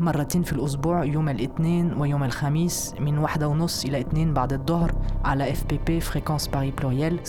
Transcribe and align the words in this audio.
مرتين 0.00 0.42
في 0.42 0.52
الأسبوع 0.52 1.04
يوم 1.04 1.28
الاثنين 1.28 1.92
ويوم 1.92 2.24
الخميس 2.24 2.94
من 3.00 3.18
واحدة 3.18 3.48
ونص 3.48 3.84
إلى 3.84 4.00
اتنين 4.00 4.34
بعد 4.34 4.52
الظهر 4.52 4.92
على 5.24 5.50
اف 5.50 5.64
بي 5.64 5.80
بي 5.86 6.00
فريكونس 6.00 6.46
باري 6.46 6.70
بلوريال 6.70 7.18
106.3 7.26 7.28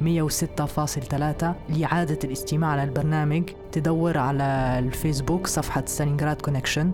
106.3 0.00 1.46
لإعادة 1.68 2.18
الاستماع 2.24 2.70
على 2.70 2.84
البرنامج 2.84 3.42
تدور 3.72 4.18
على 4.18 4.76
الفيسبوك 4.78 5.46
صفحة 5.46 5.82
ستالينغراد 5.86 6.40
كونكشن 6.40 6.92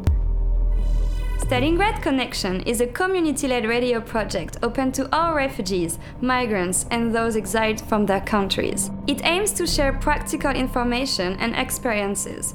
Stalingrad 1.45 2.01
Connection 2.01 2.62
is 2.62 2.81
a 2.81 2.86
community 2.86 3.47
led 3.48 3.67
radio 3.67 4.01
project 4.01 4.56
open 4.62 4.92
to 4.92 5.03
all 5.14 5.34
refugees, 5.34 5.98
migrants, 6.23 6.86
and 6.91 7.14
those 7.14 7.36
exiled 7.36 7.83
from 7.83 8.06
their 8.06 8.23
countries. 8.23 8.91
It 9.06 9.20
aims 9.25 9.53
to 9.58 9.67
share 9.67 9.92
practical 9.92 10.53
information 10.53 11.36
and 11.42 11.55
experiences. 11.55 12.55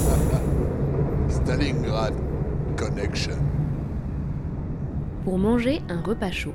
Pour 5.31 5.39
manger 5.39 5.81
un 5.87 6.01
repas 6.01 6.29
chaud. 6.29 6.53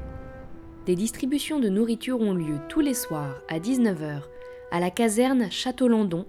Des 0.85 0.97
distributions 0.97 1.61
de 1.61 1.71
nourriture 1.71 2.21
ont 2.21 2.35
lieu 2.35 2.59
tous 2.69 2.81
les 2.81 2.93
soirs 2.93 3.41
à 3.49 3.59
19h 3.59 4.21
à 4.71 4.81
la 4.81 4.91
caserne 4.91 5.51
Château-Landon, 5.51 6.27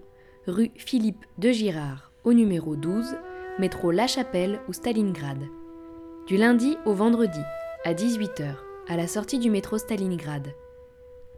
rue 0.48 0.72
Philippe 0.78 1.26
de 1.38 1.52
Girard, 1.52 2.14
au 2.24 2.32
numéro 2.32 2.78
12, 2.78 3.18
métro 3.60 3.92
La 3.92 4.08
Chapelle 4.08 4.62
ou 4.70 4.72
Stalingrad. 4.72 5.44
Du 6.26 6.38
lundi 6.38 6.78
au 6.86 6.94
vendredi 6.94 7.42
à 7.84 7.94
18h 7.94 8.56
à 8.88 8.96
la 8.96 9.08
sortie 9.08 9.40
du 9.40 9.50
métro 9.50 9.78
Stalingrad. 9.78 10.48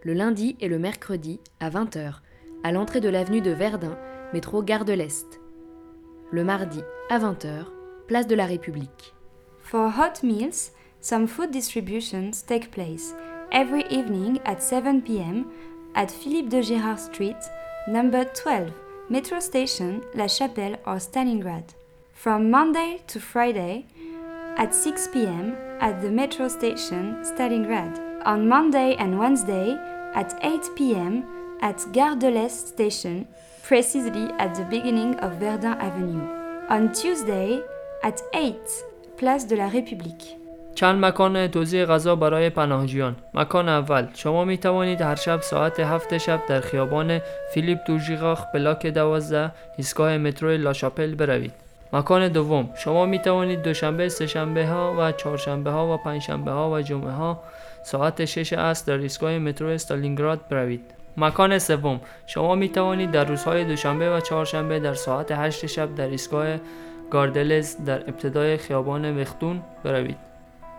Le 0.03 0.13
lundi 0.13 0.57
et 0.59 0.67
le 0.67 0.77
mercredi 0.77 1.39
à 1.59 1.71
20h 1.71 2.17
à 2.63 2.71
l'entrée 2.71 3.01
de 3.01 3.09
l'avenue 3.09 3.41
de 3.41 3.49
Verdun, 3.49 3.97
métro 4.31 4.61
Gare 4.61 4.85
de 4.85 4.93
l'Est. 4.93 5.41
Le 6.29 6.43
mardi 6.43 6.81
à 7.09 7.17
20h, 7.17 7.65
place 8.05 8.27
de 8.27 8.35
la 8.35 8.45
République. 8.45 9.15
For 9.57 9.91
hot 9.97 10.23
meals, 10.23 10.71
some 11.01 11.27
food 11.27 11.51
distributions 11.51 12.41
take 12.41 12.71
place 12.71 13.13
every 13.51 13.85
evening 13.89 14.39
at 14.45 14.61
7 14.61 15.01
p.m. 15.01 15.51
at 15.95 16.11
Philippe 16.11 16.49
de 16.49 16.61
Girard 16.61 16.99
Street, 16.99 17.37
number 17.87 18.25
12, 18.25 18.71
metro 19.09 19.39
station 19.39 20.03
La 20.13 20.27
Chapelle 20.27 20.77
or 20.85 20.97
Stalingrad. 20.97 21.63
From 22.13 22.51
Monday 22.51 23.01
to 23.07 23.19
Friday 23.19 23.85
at 24.57 24.75
6 24.75 25.07
p.m. 25.13 25.55
at 25.79 26.01
the 26.01 26.11
metro 26.11 26.47
station 26.47 27.15
Stalingrad. 27.23 28.07
On 28.25 28.47
Monday 28.47 28.95
and 28.95 29.17
Wednesday 29.17 29.77
at 30.13 30.37
8 30.43 30.75
p.m. 30.75 31.25
at 31.61 31.85
Gare 31.93 32.15
de 32.15 32.29
l'Est 32.29 32.67
station, 32.67 33.25
precisely 33.63 34.29
at 34.37 34.53
the 34.55 34.65
beginning 34.65 35.15
of 35.19 35.39
Verdun 35.39 35.77
Avenue. 35.79 36.27
On 36.69 36.91
Tuesday 36.91 37.61
at 38.03 38.21
8, 38.33 38.55
Place 39.17 39.45
de 39.45 39.55
la 39.55 39.69
République. 39.69 40.38
چند 40.79 41.05
مکان 41.05 41.47
توزیع 41.47 41.85
غذا 41.85 42.15
برای 42.15 42.49
پناهجویان. 42.49 43.15
مکان 43.33 43.69
اول. 43.69 44.07
شما 44.13 44.45
می 44.45 44.57
توانید 44.57 45.01
هر 45.01 45.15
شب 45.15 45.41
ساعت 45.41 45.79
هفت 45.79 46.17
شب 46.17 46.41
در 46.49 46.59
خیابان 46.59 47.21
فیلیپ 47.53 47.79
دوژیغاخ 47.87 48.43
بلاک 48.53 48.87
دوازده 48.87 49.51
ایستگاه 49.77 50.17
مترو 50.17 50.57
لاشاپل 50.57 51.15
بروید. 51.15 51.51
مکان 51.93 52.27
دوم. 52.27 52.69
شما 52.75 53.05
می 53.05 53.19
توانید 53.19 53.61
دوشنبه 53.61 54.09
سهشنبه 54.09 54.67
ها 54.67 54.95
و 54.99 55.11
چهارشنبه 55.11 55.71
ها 55.71 55.93
و 55.93 55.97
پنجشنبه 55.97 56.51
ها 56.51 56.71
و 56.71 56.81
جمعه 56.81 57.11
ها 57.11 57.39
ساعت 57.83 58.25
6 58.25 58.53
است 58.53 58.87
در 58.87 58.97
ایستگاه 58.97 59.37
مترو 59.37 59.67
استالینگراد 59.67 60.47
بروید. 60.49 60.81
مکان 61.17 61.59
سوم. 61.59 62.01
شما 62.27 62.55
می 62.55 62.69
توانید 62.69 63.11
در 63.11 63.25
روزهای 63.25 63.65
دوشنبه 63.65 64.17
و 64.17 64.19
چهارشنبه 64.19 64.79
در 64.79 64.93
ساعت 64.93 65.31
8 65.31 65.65
شب 65.65 65.95
در 65.95 66.07
ایستگاه 66.07 66.47
گاردلز 67.11 67.75
در 67.85 68.01
ابتدای 68.01 68.57
خیابان 68.57 69.21
وختون 69.21 69.61
بروید. 69.83 70.28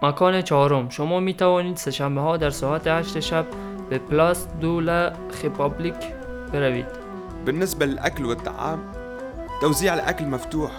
مکان 0.02 0.42
چهارم. 0.42 0.88
شما 0.88 1.20
می 1.20 1.34
توانید 1.34 1.76
سهشنبه 1.76 2.20
ها 2.20 2.36
در 2.36 2.50
ساعت 2.50 2.86
8 2.86 3.20
شب 3.20 3.46
به 3.90 3.98
پلاس 3.98 4.46
دو 4.60 4.80
لا 4.80 5.12
خیپابلیک 5.30 5.94
بروید. 6.52 6.86
بالنسبة 7.46 7.86
للأكل 7.86 8.24
والطعام 8.24 8.78
توزيع 9.60 9.94
الأكل 9.94 10.24
مفتوح 10.24 10.70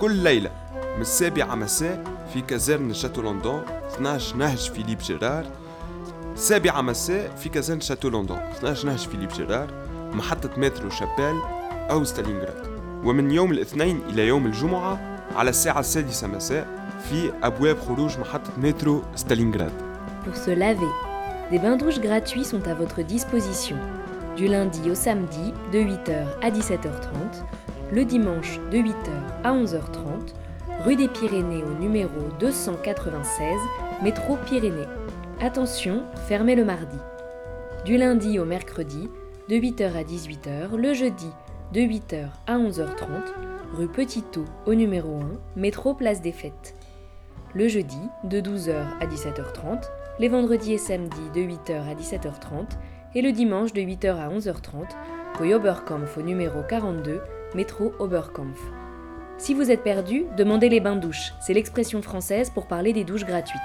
كل 0.00 0.12
ليلة 0.12 0.50
من 0.94 1.00
السابعة 1.00 1.54
مساء 1.54 2.04
في 2.32 2.40
كازرن 2.40 2.92
شاتو 2.92 3.22
لندن 3.22 3.62
12 3.94 4.36
نهج 4.36 4.70
فيليب 4.70 4.98
جيرار. 4.98 5.44
السابعة 6.34 6.80
مساء 6.80 7.30
في 7.36 7.48
كازرن 7.48 7.80
شاتو 7.80 8.08
لندن 8.08 8.34
12 8.34 8.86
نهج 8.86 9.08
فيليب 9.08 9.28
جيرار 9.28 9.68
محطة 10.12 10.50
مترو 10.56 10.90
شابيل 10.90 11.40
أو 11.90 12.04
ستالينغراد. 12.04 12.66
ومن 13.04 13.30
يوم 13.30 13.52
الاثنين 13.52 14.02
إلى 14.08 14.26
يوم 14.26 14.46
الجمعة 14.46 15.20
على 15.36 15.50
الساعة 15.50 15.80
السادسة 15.80 16.26
مساء 16.26 16.79
في 17.09 17.31
أبواب 17.43 17.79
خروج 17.79 18.19
محطة 18.19 18.51
مترو 18.57 19.01
ستالينغراد 19.15 19.71
Pour 20.25 20.35
se 20.35 20.49
laver, 20.49 20.93
des 21.51 21.59
bains 21.59 21.77
douches 21.77 21.99
gratuits 21.99 22.45
sont 22.45 22.67
à 22.67 22.73
votre 22.73 23.03
disposition. 23.03 23.77
Du 24.35 24.47
lundi 24.47 24.89
au 24.89 24.95
samedi 24.95 25.53
de 25.71 25.79
8h 25.79 26.25
à 26.41 26.49
17h30, 26.49 27.43
le 27.93 28.03
dimanche 28.03 28.59
de 28.71 28.77
8h 28.79 29.11
à 29.43 29.53
11h30, 29.53 30.33
rue 30.83 30.95
des 30.95 31.07
Pyrénées 31.07 31.63
au 31.63 31.79
numéro 31.79 32.09
296, 32.39 33.55
métro 34.01 34.37
Pyrénées. 34.45 34.87
Attention, 35.39 36.03
fermé 36.27 36.55
le 36.55 36.65
mardi. 36.65 36.97
Du 37.85 37.97
lundi 37.97 38.39
au 38.39 38.45
mercredi, 38.45 39.07
de 39.47 39.55
8h 39.55 39.95
à 39.95 40.03
18h, 40.03 40.75
le 40.75 40.93
jeudi, 40.93 41.29
de 41.71 41.81
8h 41.81 42.25
à 42.47 42.57
11h30, 42.57 43.05
rue 43.77 43.87
Petitot 43.87 44.45
au 44.65 44.73
numéro 44.73 45.19
1, 45.19 45.59
métro 45.59 45.93
Place 45.93 46.21
des 46.21 46.31
Fêtes. 46.31 46.75
Le 47.54 47.68
jeudi, 47.68 48.00
de 48.24 48.40
12h 48.40 48.74
à 49.00 49.06
17h30, 49.06 49.84
les 50.18 50.28
vendredis 50.28 50.74
et 50.74 50.78
samedis 50.78 51.30
de 51.34 51.40
8h 51.40 51.88
à 51.88 51.94
17h30 51.94 52.68
et 53.14 53.22
le 53.22 53.32
dimanche 53.32 53.72
de 53.72 53.80
8h 53.80 54.16
à 54.16 54.28
11h30, 54.28 54.86
rue 55.38 55.54
Oberkampf 55.54 56.16
au 56.16 56.22
numéro 56.22 56.62
42, 56.62 57.20
métro 57.54 57.92
Oberkampf. 57.98 58.60
Si 59.38 59.54
vous 59.54 59.70
êtes 59.70 59.82
perdu, 59.82 60.26
demandez 60.36 60.68
les 60.68 60.80
bains-douches. 60.80 61.32
C'est 61.40 61.54
l'expression 61.54 62.02
française 62.02 62.50
pour 62.50 62.66
parler 62.66 62.92
des 62.92 63.04
douches 63.04 63.24
gratuites. 63.24 63.60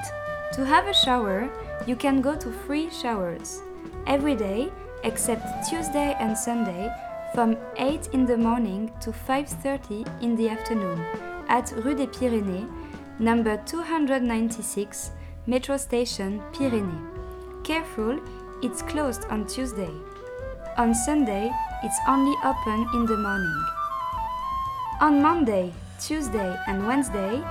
To 0.53 0.61
have 0.61 0.87
a 0.87 0.93
shower, 0.93 1.49
you 1.85 1.95
can 1.95 2.21
go 2.21 2.33
to 2.35 2.49
free 2.65 2.89
showers 2.89 3.61
every 4.07 4.35
day 4.35 4.69
except 5.03 5.43
Tuesday 5.67 6.15
and 6.19 6.33
Sunday 6.35 6.89
from 7.33 7.57
8 7.77 8.09
in 8.13 8.25
the 8.25 8.37
morning 8.37 8.89
to 9.01 9.11
5:30 9.11 10.05
in 10.21 10.35
the 10.35 10.49
afternoon 10.49 10.97
at 11.49 11.73
Rue 11.83 11.93
des 11.93 12.07
Pyrénées, 12.07 12.65
number 13.19 13.57
296, 13.65 15.11
metro 15.47 15.77
station 15.77 16.41
Pyrénées. 16.51 17.63
Careful, 17.63 18.19
it's 18.61 18.81
closed 18.81 19.25
on 19.29 19.45
Tuesday. 19.45 19.91
On 20.77 20.93
Sunday, 20.93 21.49
it's 21.83 21.97
only 22.07 22.35
open 22.43 22.87
in 22.93 23.05
the 23.05 23.17
morning. 23.17 23.65
On 25.01 25.21
Monday, 25.21 25.71
Tuesday, 25.99 26.57
and 26.67 26.85
Wednesday, 26.85 27.41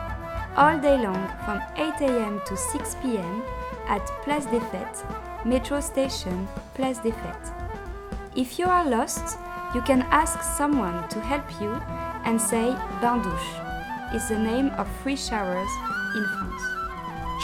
all 0.56 0.78
day 0.78 0.99
long 0.99 1.28
from 1.44 1.61
8 1.76 2.02
am 2.02 2.40
to 2.46 2.56
6 2.56 2.96
pm 3.02 3.43
at 3.88 4.06
Place 4.22 4.46
des 4.46 4.61
Fêtes, 4.61 5.05
metro 5.44 5.81
station 5.81 6.46
Place 6.75 6.99
des 6.99 7.12
Fêtes. 7.12 7.52
If 8.37 8.58
you 8.58 8.66
are 8.66 8.84
lost, 8.84 9.38
you 9.75 9.81
can 9.82 10.02
ask 10.11 10.43
someone 10.43 11.08
to 11.08 11.20
help 11.20 11.44
you 11.61 11.72
and 12.25 12.40
say 12.40 12.76
Bain 13.00 13.22
douche 13.22 13.74
is 14.14 14.28
the 14.28 14.38
name 14.38 14.69
of 14.81 14.87
free 15.02 15.16
showers 15.28 15.72
in 16.19 16.25
France. 16.34 16.64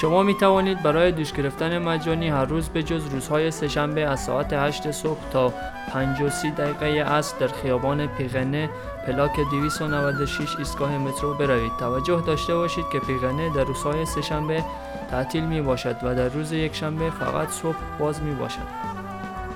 شما 0.01 0.23
می 0.23 0.35
توانید 0.35 0.83
برای 0.83 1.13
دوش 1.13 1.33
گرفتن 1.33 1.79
مجانی 1.79 2.29
هر 2.29 2.45
روز 2.45 2.69
به 2.69 2.83
جز 2.83 3.07
روزهای 3.07 3.51
سهشنبه 3.51 4.01
از 4.01 4.21
ساعت 4.21 4.53
8 4.53 4.91
صبح 4.91 5.31
تا 5.33 5.53
5 5.93 6.23
و 6.23 6.31
30 6.31 6.51
دقیقه 6.51 7.03
عصر 7.03 7.39
در 7.39 7.49
خیابان 7.49 8.07
پیغنه 8.07 8.71
پلاک 9.07 9.41
296 9.51 10.57
ایستگاه 10.59 10.99
مترو 10.99 11.35
بروید. 11.35 11.73
توجه 11.79 12.23
داشته 12.27 12.55
باشید 12.55 12.85
که 12.93 12.99
پیغنه 12.99 13.55
در 13.55 13.65
روزهای 13.65 14.07
سهشنبه 14.07 14.65
تعطیل 15.11 15.45
می 15.45 15.61
باشد 15.61 15.97
و 16.03 16.15
در 16.15 16.29
روز 16.29 16.53
یکشنبه 16.53 17.11
فقط 17.11 17.49
صبح 17.49 17.79
باز 17.99 18.23
می 18.23 18.35
باشد. 18.35 18.91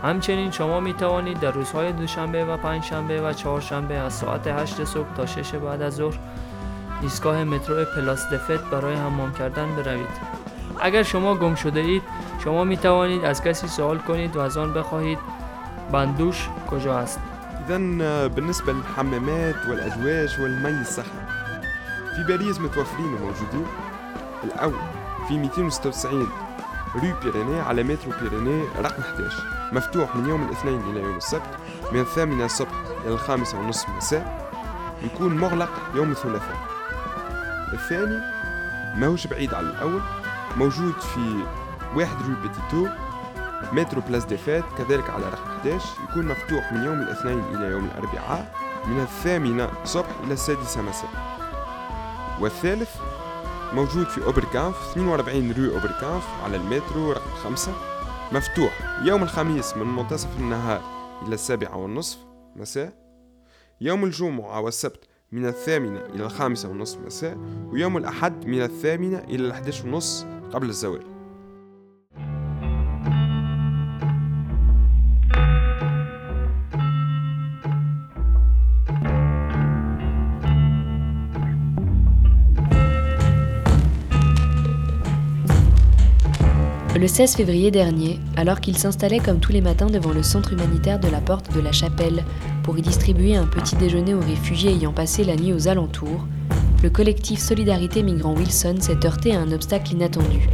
همچنین 0.02 0.50
شما 0.50 0.80
می 0.80 0.94
توانید 0.94 1.40
در 1.40 1.50
روزهای 1.50 1.92
دوشنبه 1.92 2.44
و 2.44 2.56
پنجشنبه 2.56 3.22
و 3.22 3.32
چهارشنبه 3.32 3.94
از 3.94 4.12
ساعت 4.12 4.46
8 4.46 4.84
صبح 4.84 5.14
تا 5.16 5.26
6 5.26 5.54
بعد 5.54 5.82
از 5.82 5.94
ظهر 5.94 6.18
ایستگاه 7.02 7.44
مترو 7.44 7.84
پلاس 7.84 8.26
دفت 8.32 8.64
برای 8.70 8.94
حمام 8.94 9.32
کردن 9.32 9.76
بروید. 9.76 10.34
اگر 10.80 11.02
شما 11.02 11.34
گم 11.34 11.54
شده 11.54 11.80
اید 11.80 12.02
شما 12.44 12.64
می 12.64 12.76
توانید 12.76 13.24
از 13.24 13.42
کسی 13.42 13.68
سوال 13.68 13.98
کنید 13.98 14.36
و 14.36 14.40
از 14.40 14.56
آن 14.56 14.74
بخواهید. 14.74 15.18
بندوش 15.92 16.48
کجا 16.70 16.98
است؟ 16.98 17.20
إذا 17.66 17.78
بالنسبة 18.28 18.72
للحمامات 18.72 19.56
والأزواج 19.68 20.40
والمي 20.40 20.80
الصحي 20.80 21.20
في 22.16 22.22
باريس 22.28 22.60
متوفرين 22.60 23.14
وموجودين 23.14 23.66
الأول 24.44 24.80
في 25.28 25.38
296 25.38 26.28
رو 26.94 27.00
بيريني 27.22 27.60
على 27.60 27.82
مترو 27.82 28.12
بيريني 28.20 28.64
رقم 28.78 29.02
11 29.02 29.42
مفتوح 29.72 30.16
من 30.16 30.28
يوم 30.28 30.42
الاثنين 30.42 30.80
إلى 30.90 31.00
يوم 31.00 31.16
السبت 31.16 31.50
من 31.92 32.00
الثامنة 32.00 32.44
الصبح 32.44 32.74
إلى 33.04 33.14
الخامسة 33.14 33.58
ونصف 33.58 33.88
مساء. 33.88 34.50
يكون 35.02 35.36
مغلق 35.36 35.70
يوم 35.94 36.10
الثلاثاء. 36.10 36.73
الثاني 37.74 38.18
ماهوش 39.00 39.26
بعيد 39.26 39.54
على 39.54 39.66
الأول 39.66 40.02
موجود 40.56 41.00
في 41.00 41.44
واحد 41.96 42.16
رو 42.16 42.34
بيتيتو 42.42 42.88
مترو 43.72 44.00
بلاس 44.00 44.24
دي 44.24 44.36
فات 44.36 44.64
كذلك 44.78 45.10
على 45.10 45.28
رقم 45.28 45.50
11 45.50 45.86
يكون 46.10 46.26
مفتوح 46.26 46.72
من 46.72 46.84
يوم 46.84 47.00
الاثنين 47.00 47.38
إلى 47.54 47.66
يوم 47.66 47.84
الأربعاء 47.84 48.54
من 48.86 49.00
الثامنة 49.00 49.70
صبح 49.84 50.10
إلى 50.24 50.32
السادسة 50.32 50.82
مساء. 50.82 51.10
والثالث 52.40 52.90
موجود 53.72 54.06
في 54.06 54.24
أوبركانف 54.24 54.76
42 54.90 55.52
رو 55.52 55.74
أوبركانف 55.74 56.24
على 56.44 56.56
المترو 56.56 57.12
رقم 57.12 57.30
5 57.44 57.72
مفتوح. 58.32 58.80
يوم 59.04 59.22
الخميس 59.22 59.76
من 59.76 59.86
منتصف 59.86 60.28
النهار 60.38 60.80
إلى 61.26 61.34
السابعة 61.34 61.76
والنصف 61.76 62.18
مساء. 62.56 62.92
يوم 63.80 64.04
الجمعة 64.04 64.60
والسبت 64.60 65.04
من 65.33 65.45
الثامنة 65.45 65.99
إلى 66.15 66.25
الخامسة 66.25 66.69
والنصف 66.69 66.99
مساء 67.05 67.37
ويوم 67.71 67.97
الأحد 67.97 68.45
من 68.45 68.61
الثامنة 68.61 69.17
إلى 69.17 69.45
الأحداش 69.45 69.83
ونصف 69.83 70.25
قبل 70.53 70.69
الزوال 70.69 71.19
Le 86.99 87.07
16 87.07 87.37
février 87.37 87.71
dernier, 87.71 88.19
alors 88.35 88.59
qu'il 88.59 88.77
s'installait 88.77 89.19
comme 89.19 89.39
tous 89.39 89.53
les 89.53 89.61
matins 89.61 89.87
devant 89.87 90.11
le 90.11 90.21
centre 90.21 90.51
humanitaire 90.51 90.99
de 90.99 91.07
la 91.07 91.21
Porte 91.21 91.53
de 91.55 91.61
la 91.61 91.71
Chapelle 91.71 92.25
pour 92.64 92.78
y 92.78 92.82
distribuer 92.82 93.36
un 93.36 93.46
petit 93.46 93.76
déjeuner 93.76 94.14
aux 94.14 94.20
réfugiés 94.20 94.72
ayant 94.72 94.92
passé 94.92 95.22
la 95.22 95.36
nuit 95.36 95.52
aux 95.52 95.68
alentours, 95.68 96.26
le 96.82 96.88
collectif 96.88 97.38
Solidarité 97.38 98.02
Migrants 98.02 98.34
Wilson 98.34 98.76
s'est 98.80 99.04
heurté 99.04 99.36
à 99.36 99.40
un 99.40 99.52
obstacle 99.52 99.92
inattendu. 99.92 100.48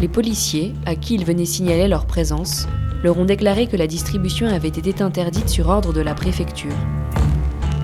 Les 0.00 0.08
policiers, 0.08 0.74
à 0.86 0.96
qui 0.96 1.14
ils 1.14 1.24
venaient 1.24 1.44
signaler 1.44 1.86
leur 1.86 2.06
présence, 2.06 2.66
leur 3.04 3.18
ont 3.18 3.26
déclaré 3.26 3.66
que 3.66 3.76
la 3.76 3.86
distribution 3.86 4.48
avait 4.48 4.68
été 4.68 5.02
interdite 5.02 5.50
sur 5.50 5.68
ordre 5.68 5.92
de 5.92 6.00
la 6.00 6.14
préfecture. 6.14 6.74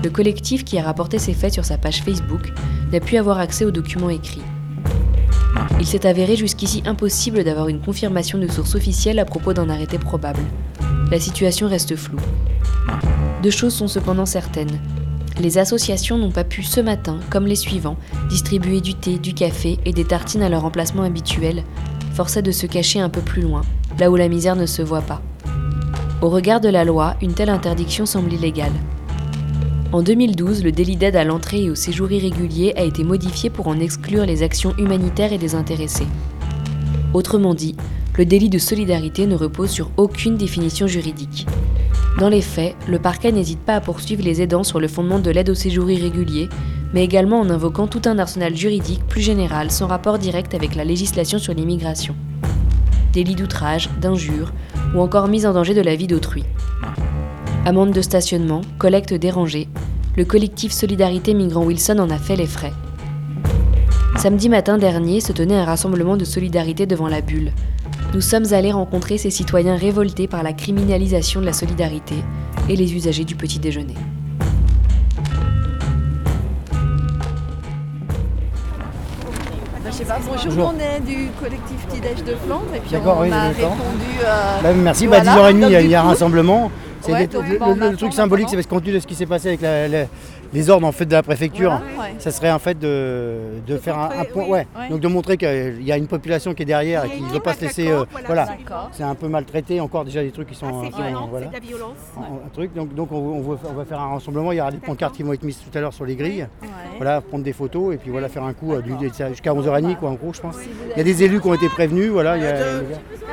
Le 0.03 0.09
collectif 0.09 0.65
qui 0.65 0.79
a 0.79 0.83
rapporté 0.83 1.19
ces 1.19 1.33
faits 1.33 1.53
sur 1.53 1.65
sa 1.65 1.77
page 1.77 2.01
Facebook 2.01 2.51
n'a 2.91 2.99
pu 2.99 3.17
avoir 3.17 3.37
accès 3.37 3.65
aux 3.65 3.71
documents 3.71 4.09
écrits. 4.09 4.41
Il 5.79 5.85
s'est 5.85 6.07
avéré 6.07 6.35
jusqu'ici 6.35 6.81
impossible 6.87 7.43
d'avoir 7.43 7.67
une 7.67 7.79
confirmation 7.79 8.39
de 8.39 8.47
source 8.47 8.73
officielle 8.73 9.19
à 9.19 9.25
propos 9.25 9.53
d'un 9.53 9.69
arrêté 9.69 9.99
probable. 9.99 10.41
La 11.11 11.19
situation 11.19 11.67
reste 11.67 11.95
floue. 11.95 12.19
Deux 13.43 13.51
choses 13.51 13.75
sont 13.75 13.87
cependant 13.87 14.25
certaines. 14.25 14.79
Les 15.39 15.59
associations 15.59 16.17
n'ont 16.17 16.31
pas 16.31 16.43
pu 16.43 16.63
ce 16.63 16.79
matin, 16.79 17.19
comme 17.29 17.45
les 17.45 17.55
suivants, 17.55 17.97
distribuer 18.27 18.81
du 18.81 18.95
thé, 18.95 19.19
du 19.19 19.33
café 19.33 19.77
et 19.85 19.91
des 19.91 20.05
tartines 20.05 20.41
à 20.41 20.49
leur 20.49 20.65
emplacement 20.65 21.03
habituel, 21.03 21.63
forcés 22.13 22.41
de 22.41 22.51
se 22.51 22.65
cacher 22.65 22.99
un 22.99 23.09
peu 23.09 23.21
plus 23.21 23.43
loin, 23.43 23.61
là 23.99 24.09
où 24.09 24.15
la 24.15 24.29
misère 24.29 24.55
ne 24.55 24.65
se 24.65 24.81
voit 24.81 25.01
pas. 25.01 25.21
Au 26.21 26.29
regard 26.29 26.59
de 26.59 26.69
la 26.69 26.85
loi, 26.85 27.17
une 27.21 27.33
telle 27.33 27.49
interdiction 27.49 28.07
semble 28.07 28.33
illégale. 28.33 28.71
En 29.91 30.01
2012, 30.01 30.63
le 30.63 30.71
délit 30.71 30.97
d'aide 30.97 31.15
à 31.15 31.23
l'entrée 31.23 31.63
et 31.63 31.69
au 31.69 31.75
séjour 31.75 32.11
irrégulier 32.11 32.73
a 32.77 32.83
été 32.83 33.03
modifié 33.03 33.51
pour 33.51 33.67
en 33.67 33.79
exclure 33.79 34.25
les 34.25 34.41
actions 34.41 34.73
humanitaires 34.77 35.33
et 35.33 35.37
désintéressées. 35.37 36.07
Autrement 37.13 37.53
dit, 37.53 37.75
le 38.17 38.25
délit 38.25 38.49
de 38.49 38.57
solidarité 38.57 39.27
ne 39.27 39.35
repose 39.35 39.69
sur 39.69 39.91
aucune 39.97 40.37
définition 40.37 40.87
juridique. 40.87 41.45
Dans 42.17 42.29
les 42.29 42.41
faits, 42.41 42.75
le 42.87 42.97
parquet 42.97 43.31
n'hésite 43.31 43.59
pas 43.59 43.75
à 43.75 43.81
poursuivre 43.81 44.23
les 44.23 44.41
aidants 44.41 44.63
sur 44.63 44.79
le 44.79 44.87
fondement 44.87 45.19
de 45.19 45.31
l'aide 45.31 45.49
au 45.49 45.55
séjour 45.55 45.89
irrégulier, 45.91 46.47
mais 46.93 47.03
également 47.03 47.41
en 47.41 47.49
invoquant 47.49 47.87
tout 47.87 48.01
un 48.05 48.17
arsenal 48.17 48.55
juridique 48.55 49.05
plus 49.05 49.21
général 49.21 49.69
sans 49.69 49.87
rapport 49.87 50.17
direct 50.17 50.53
avec 50.53 50.75
la 50.75 50.85
législation 50.85 51.39
sur 51.39 51.53
l'immigration. 51.53 52.15
Délit 53.11 53.35
d'outrage, 53.35 53.89
d'injure 53.99 54.53
ou 54.95 55.01
encore 55.01 55.27
mise 55.27 55.45
en 55.45 55.53
danger 55.53 55.73
de 55.73 55.81
la 55.81 55.95
vie 55.95 56.07
d'autrui. 56.07 56.43
Amende 57.65 57.91
de 57.91 58.01
stationnement, 58.01 58.61
collecte 58.77 59.13
dérangée, 59.13 59.67
le 60.15 60.23
collectif 60.23 60.71
Solidarité 60.71 61.33
Migrants 61.33 61.65
Wilson 61.65 61.99
en 61.99 62.09
a 62.09 62.17
fait 62.17 62.37
les 62.37 62.47
frais. 62.47 62.73
Samedi 64.15 64.47
matin 64.47 64.77
dernier 64.77 65.19
se 65.19 65.33
tenait 65.33 65.57
un 65.57 65.65
rassemblement 65.65 66.15
de 66.15 66.23
solidarité 66.23 66.85
devant 66.85 67.09
la 67.09 67.19
bulle. 67.19 67.51
Nous 68.15 68.21
sommes 68.21 68.53
allés 68.53 68.71
rencontrer 68.71 69.17
ces 69.17 69.29
citoyens 69.29 69.75
révoltés 69.75 70.25
par 70.29 70.41
la 70.41 70.53
criminalisation 70.53 71.41
de 71.41 71.45
la 71.45 71.51
solidarité 71.51 72.15
et 72.69 72.77
les 72.77 72.93
usagers 72.95 73.25
du 73.25 73.35
petit 73.35 73.59
déjeuner. 73.59 73.93
Je 79.87 79.91
sais 79.91 80.03
pas, 80.05 80.17
bonjour, 80.25 80.45
Bonjour. 80.47 80.73
on 80.75 80.79
est 80.79 80.99
du 81.01 81.27
collectif 81.39 81.77
Petit-Déj 81.87 82.23
de 82.25 82.35
Flandre 82.45 82.63
et 82.75 82.79
puis 82.79 82.91
D'accord, 82.91 83.17
on 83.19 83.23
oui, 83.23 83.29
d'accord. 83.29 83.53
répondu. 83.71 84.19
euh, 84.25 84.61
Bah, 84.63 84.73
merci, 84.73 85.05
Voilà, 85.07 85.23
bah, 85.23 85.31
10h30, 85.31 85.51
il 85.55 85.59
y 85.59 85.63
a- 85.63 85.69
donc 85.79 85.83
il 85.85 85.89
y, 85.91 85.95
a 85.95 86.01
un 86.01 86.03
rassemblement. 86.05 86.71
C'est 87.01 87.11
Ouais, 87.13 87.27
des- 87.27 87.33
donc, 87.37 87.47
le, 87.47 87.57
bah, 87.59 87.65
le- 87.77 87.89
le 87.91 87.97
truc 87.97 88.13
symbolique, 88.13 88.47
c'est 88.49 88.55
parce 88.55 88.67
compte 88.67 88.83
tenu 88.83 88.95
de 88.95 88.99
ce 88.99 89.05
qui 89.07 89.13
s'est 89.15 89.27
passé 89.27 89.49
avec 89.49 89.61
la- 89.61 89.87
la- 89.87 90.05
les 90.55 90.69
ordres 90.69 90.87
en 90.87 90.91
fait, 90.91 91.05
de 91.05 91.11
la 91.13 91.21
préfecture. 91.23 91.69
voilà, 91.95 92.09
ouais. 92.09 92.15
Ça 92.19 92.31
serait 92.31 92.51
en 92.51 92.59
fait 92.59 92.79
de, 92.79 93.37
de 93.67 93.77
faire 93.77 93.97
un, 93.99 94.03
montrer, 94.03 94.19
un 94.19 94.23
point, 94.25 94.43
oui, 94.45 94.49
ouais. 94.51 94.67
ouais. 94.77 94.89
donc 94.89 94.99
de 95.01 95.07
montrer 95.07 95.37
qu'il 95.37 95.83
y 95.83 95.91
a 95.91 95.97
une 95.97 96.07
population 96.07 96.53
qui 96.53 96.63
est 96.63 96.65
derrière 96.65 97.05
et 97.05 97.09
qui 97.09 97.21
ne 97.21 97.29
veut 97.29 97.39
pas 97.39 97.53
se 97.53 97.61
laisser, 97.61 97.89
euh, 97.91 98.05
voilà, 98.25 98.47
c'est 98.91 99.03
un 99.03 99.15
peu 99.15 99.27
maltraité, 99.27 99.79
encore 99.81 100.05
déjà 100.05 100.23
des 100.23 100.31
trucs 100.31 100.47
qui 100.49 100.55
sont, 100.55 100.67
Ah, 100.67 100.87
qui 100.87 101.01
ont- 101.15 101.27
voilà, 101.27 101.47
la 101.51 101.59
violence. 101.59 101.97
un- 102.17 102.45
un 102.45 102.49
truc. 102.53 102.73
Donc, 102.73 102.93
donc 102.95 103.11
on, 103.11 103.17
on 103.17 103.41
va, 103.41 103.57
on 103.69 103.73
va 103.73 103.85
faire 103.85 103.99
un 103.99 104.13
rassemblement, 104.13 104.51
il 104.51 104.57
y 104.57 104.61
aura 104.61 104.71
des 104.71 104.77
pancartes 104.77 105.15
qui 105.15 105.23
vont 105.23 105.33
être 105.33 105.43
mises 105.43 105.57
tout 105.59 105.77
à 105.77 105.81
l'heure 105.81 105.93
sur 105.93 106.05
les 106.05 106.15
grilles, 106.15 106.47
voilà, 106.97 107.21
prendre 107.21 107.43
des 107.43 107.53
photos 107.53 107.93
et 107.93 107.97
puis 107.97 108.09
voilà, 108.11 108.29
faire 108.29 108.43
un 108.43 108.53
coup 108.53 108.73
euh, 108.73 108.81
jusqu'à 109.29 109.53
11h30 109.53 109.97
quoi, 109.97 110.09
en 110.09 110.13
gros 110.15 110.33
je 110.33 110.41
pense. 110.41 110.55
Il 110.91 110.97
y 110.97 111.01
a 111.01 111.03
des 111.03 111.23
élus 111.23 111.41
qui 111.41 111.47
ont 111.47 111.53
été 111.53 111.67
prévenus, 111.69 112.09
voilà, 112.11 112.37
il 112.37 112.43
y 112.43 112.47
a- 112.47 112.55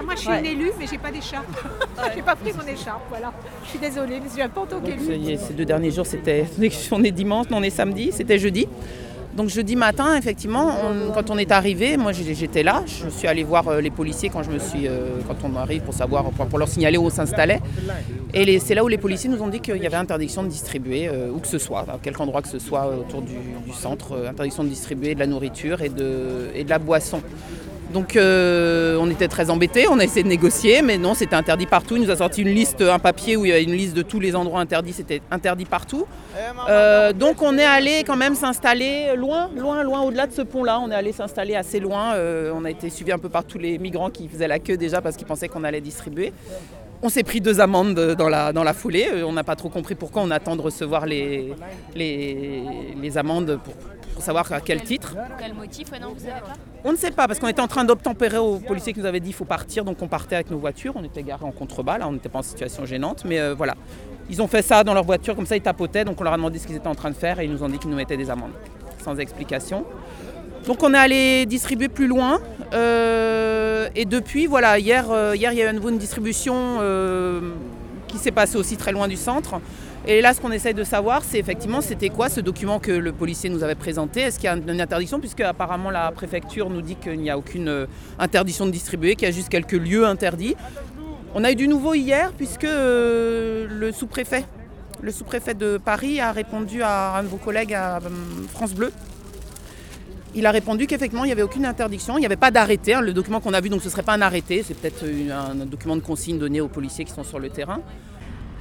Moi, 0.03 0.15
je 0.17 0.21
suis 0.21 0.29
Ouais. 0.29 0.41
une 0.41 0.47
élue, 0.47 0.73
mais 0.79 0.87
j'ai 0.91 0.99
pas 0.99 1.11
d'écharpe. 1.13 1.47
j'ai 2.15 2.23
pas 2.23 2.35
pris 2.35 2.53
mon 2.53 2.67
écharpe, 2.67 3.03
voilà. 3.09 3.33
Je 3.65 3.69
suis 3.71 3.79
désolée, 3.79 4.19
mais 4.21 4.29
je 4.29 4.41
suis 4.41 4.49
pas 4.49 4.61
en 4.61 4.67
tant 4.67 4.81
qu'élue. 4.81 5.37
ces 5.39 5.55
deux 5.55 5.65
derniers 5.65 5.91
jours, 5.93 6.07
c'était 6.07 6.45
on 6.91 7.03
dimanche, 7.13 7.49
non, 7.51 7.59
on 7.59 7.63
est 7.63 7.71
samedi, 7.71 8.11
c'était 8.13 8.39
jeudi. 8.39 8.67
Donc 9.37 9.49
jeudi 9.49 9.77
matin, 9.77 10.15
effectivement, 10.17 10.77
quand 11.15 11.31
on 11.31 11.39
est 11.39 11.51
arrivé, 11.53 11.97
moi 11.97 12.13
j'étais 12.13 12.63
là, 12.63 12.83
je 12.87 13.09
suis 13.09 13.27
allée 13.27 13.45
voir 13.45 13.67
euh, 13.67 13.81
les 13.81 13.91
policiers 13.91 14.29
quand 14.29 14.43
je 14.43 14.51
me 14.51 14.59
suis, 14.59 14.87
euh, 14.87 15.09
on 15.43 15.57
arrive 15.57 15.81
pour 15.83 15.95
savoir, 15.95 16.25
pour, 16.25 16.59
leur 16.59 16.69
signaler 16.69 16.99
où 16.99 17.07
on 17.07 17.11
s'installait. 17.11 17.61
Et 18.35 18.59
c'est 18.59 18.75
là 18.75 18.85
où 18.85 18.89
les 18.89 18.99
policiers 18.99 19.31
nous 19.31 19.41
ont 19.41 19.49
dit 19.49 19.61
qu'il 19.61 19.83
y 19.83 19.87
avait 19.87 19.97
interdiction 19.97 20.43
de 20.43 20.49
distribuer, 20.49 21.09
euh, 21.09 21.31
où 21.35 21.39
que 21.39 21.47
ce 21.47 21.57
soit, 21.59 21.87
à 21.89 21.99
quelque 22.03 22.21
endroit 22.21 22.43
que 22.43 22.49
ce 22.49 22.59
soit 22.59 22.87
autour 22.87 23.23
du, 23.23 23.37
centre, 23.73 24.27
interdiction 24.29 24.65
de 24.65 24.69
distribuer 24.69 25.15
de 25.15 25.21
la 25.21 25.27
nourriture 25.27 25.81
et 25.81 25.89
de 25.89 26.69
la 26.69 26.79
boisson. 26.79 27.23
Donc 27.93 28.17
euh, 28.17 28.97
on 28.99 29.11
était 29.11 29.29
très 29.29 29.51
embêtés, 29.51 29.87
on 29.89 29.99
a 29.99 30.05
essayé 30.05 30.23
de 30.23 30.29
négocier, 30.29 30.81
mais 30.83 30.97
non, 30.97 31.15
c'était 31.15 31.37
interdit 31.37 31.67
partout. 31.67 31.97
Il 31.97 32.03
nous 32.03 32.11
a 32.11 32.17
sorti 32.17 32.43
une 32.43 32.55
liste, 32.55 32.81
un 32.81 32.99
papier 32.99 33.37
où 33.37 33.45
il 33.45 33.51
y 33.51 33.53
avait 33.53 33.65
une 33.65 33.73
liste 33.73 33.95
de 33.95 34.03
tous 34.03 34.19
les 34.19 34.35
endroits 34.35 34.61
interdits, 34.61 34.95
c'était 34.95 35.21
interdit 35.31 35.67
partout. 35.67 36.07
Euh, 36.69 37.13
donc 37.13 37.43
on 37.43 37.59
est 37.59 37.65
allé 37.65 38.03
quand 38.07 38.17
même 38.17 38.35
s'installer 38.35 39.15
loin, 39.17 39.51
loin, 39.55 39.83
loin 39.83 40.01
au-delà 40.03 40.27
de 40.27 40.33
ce 40.33 40.43
pont-là. 40.43 40.81
On 40.81 40.91
est 40.91 40.95
allé 40.95 41.13
s'installer 41.13 41.55
assez 41.55 41.81
loin. 41.81 42.15
Euh, 42.15 42.53
on 42.55 42.65
a 42.65 42.71
été 42.71 42.89
suivi 42.89 43.13
un 43.13 43.19
peu 43.19 43.29
par 43.29 43.45
tous 43.45 43.59
les 43.59 43.79
migrants 43.79 44.11
qui 44.11 44.27
faisaient 44.29 44.49
la 44.49 44.59
queue 44.59 44.77
déjà 44.77 45.03
parce 45.03 45.17
qu'ils 45.17 45.27
pensaient 45.27 45.49
qu'on 45.49 45.65
allait 45.65 45.81
distribuer. 45.81 46.33
On 47.03 47.09
s'est 47.09 47.25
pris 47.25 47.41
deux 47.41 47.61
amendes 47.61 48.15
dans 48.17 48.29
la, 48.29 48.53
dans 48.53 48.63
la 48.63 48.73
foulée. 48.73 49.09
On 49.27 49.33
n'a 49.33 49.45
pas 49.45 49.57
trop 49.57 49.69
compris 49.69 49.97
pourquoi 49.97 50.23
on 50.23 50.31
attend 50.31 50.57
de 50.57 50.63
recevoir 50.63 51.05
les, 51.05 51.53
les, 51.95 52.63
les 53.01 53.19
amendes 53.19 53.59
pour, 53.63 53.75
pour 54.13 54.23
savoir 54.23 54.51
à 54.53 54.61
quel 54.61 54.83
titre. 54.83 55.15
Pour 55.15 55.37
quel 55.39 55.55
motif 55.55 55.91
ouais, 55.93 55.99
non, 55.99 56.11
vous 56.15 56.21
savez 56.21 56.41
pas 56.41 56.55
On 56.85 56.93
ne 56.93 56.97
sait 56.97 57.11
pas, 57.11 57.27
parce 57.27 57.39
qu'on 57.39 57.49
était 57.49 57.63
en 57.63 57.69
train 57.69 57.85
d'obtempérer 57.85 58.39
aux 58.39 58.59
policiers 58.59 58.93
qui 58.93 59.01
nous 59.01 59.07
avaient 59.07 59.21
dit 59.21 59.29
qu'il 59.29 59.37
faut 59.37 59.45
partir, 59.45 59.85
donc 59.85 60.01
on 60.03 60.09
partait 60.09 60.37
avec 60.37 60.51
nos 60.51 60.59
voitures. 60.59 60.93
On 60.97 61.05
était 61.05 61.23
garés 61.23 61.45
en 61.45 61.53
contrebas, 61.53 61.99
là, 61.99 62.09
on 62.09 62.13
n'était 62.13 62.29
pas 62.29 62.41
en 62.41 62.43
situation 62.43 62.85
gênante, 62.87 63.25
mais 63.25 63.41
euh, 63.41 63.55
voilà. 63.55 63.75
Ils 64.31 64.41
ont 64.41 64.47
fait 64.47 64.63
ça 64.63 64.85
dans 64.85 64.95
leur 64.95 65.05
voiture, 65.05 65.35
comme 65.35 65.47
ça 65.47 65.57
ils 65.57 65.63
tapotaient, 65.63 66.05
donc 66.05 66.21
on 66.21 66.25
leur 66.25 66.33
a 66.33 66.37
demandé 66.37 66.59
ce 66.59 66.67
qu'ils 66.67 66.77
étaient 66.77 66.87
en 66.87 66.95
train 66.95 67.11
de 67.11 67.17
faire 67.17 67.41
et 67.41 67.45
ils 67.45 67.51
nous 67.51 67.63
ont 67.63 67.69
dit 67.69 67.79
qu'ils 67.79 67.91
nous 67.91 67.97
mettaient 67.97 68.17
des 68.17 68.31
amendes, 68.31 68.53
sans 69.05 69.19
explication. 69.19 69.85
Donc 70.67 70.83
on 70.83 70.95
est 70.95 70.99
allé 70.99 71.47
distribuer 71.47 71.89
plus 71.89 72.07
loin. 72.07 72.41
euh, 72.73 73.89
et 73.95 74.05
depuis, 74.05 74.47
voilà, 74.47 74.79
hier, 74.79 75.11
euh, 75.11 75.35
hier 75.37 75.53
il 75.53 75.59
y 75.59 75.63
a 75.63 75.67
eu 75.67 75.69
à 75.69 75.73
nouveau 75.73 75.89
une 75.91 75.99
distribution 75.99 76.55
euh, 76.81 77.41
qui 78.07 78.19
s'est 78.19 78.31
passée 78.31 78.57
aussi 78.57 78.77
très 78.77 78.93
loin 78.93 79.09
du 79.09 79.17
centre. 79.17 79.61
Et 80.05 80.21
là, 80.21 80.35
ce 80.35 80.41
qu'on 80.41 80.51
essaye 80.51 80.75
de 80.75 80.83
savoir, 80.83 81.23
c'est 81.23 81.39
effectivement, 81.39 81.81
c'était 81.81 82.09
quoi 82.09 82.29
ce 82.29 82.41
document 82.41 82.81
que 82.81 82.91
le 82.91 83.13
policier 83.13 83.49
nous 83.51 83.63
avait 83.63 83.77
présenté? 83.77 84.23
Est-ce 84.23 84.37
qu'il 84.37 84.47
y 84.47 84.49
a 84.49 84.57
une 84.57 84.81
interdiction? 84.81 85.21
Puisque 85.21 85.43
apparemment 85.43 85.91
la 85.91 86.11
préfecture 86.11 86.71
nous 86.71 86.83
dit 86.83 86.97
qu'il 86.97 87.21
n'y 87.21 87.31
a 87.31 87.39
aucune 87.39 87.69
euh, 87.69 87.87
interdiction 88.19 88.67
de 88.67 88.73
distribuer, 88.73 89.15
qu'il 89.15 89.29
y 89.29 89.31
a 89.31 89.35
juste 89.35 89.49
quelques 89.49 89.73
lieux 89.73 90.05
interdits. 90.05 90.57
On 91.37 91.45
a 91.45 91.53
eu 91.53 91.55
du 91.55 91.69
nouveau 91.69 91.95
hier, 91.95 92.33
puisque 92.37 92.65
euh, 92.65 93.69
le 93.71 93.93
sous-préfet, 93.93 94.45
de 95.55 95.79
Paris 95.79 96.21
a 96.21 96.33
répondu 96.33 96.83
à 96.83 97.19
un 97.19 97.23
de 97.23 97.29
vos 97.29 97.37
collègues 97.37 97.75
à 97.75 97.99
euh, 97.99 98.01
France 98.53 98.75
Bleu. 98.75 98.93
Il 100.35 100.47
a 100.47 100.51
répondu 100.51 100.89
qu'effectivement, 100.89 101.25
il 101.25 101.29
n'y 101.29 101.33
avait 101.33 101.43
aucune 101.43 101.65
interdiction, 101.65 102.17
il 102.17 102.21
n'y 102.21 102.27
avait 102.27 102.35
pas 102.37 102.51
d'arrêté. 102.51 102.95
hein. 102.95 103.03
Le 103.03 103.13
document 103.13 103.39
qu'on 103.39 103.53
a 103.55 103.61
vu, 103.61 103.69
donc 103.69 103.83
ce 103.83 103.87
ne 103.87 103.91
serait 103.93 104.03
pas 104.03 104.15
un 104.15 104.23
arrêté, 104.23 104.65
c'est 104.67 104.75
peut-être 104.75 105.05
un 105.31 105.55
document 105.65 105.95
de 105.95 106.01
consigne 106.01 106.39
donné 106.39 106.61
aux 106.61 106.69
policiers 106.69 107.05
qui 107.05 107.13
sont 107.13 107.23
sur 107.23 107.39
le 107.39 107.51
terrain. 107.51 107.83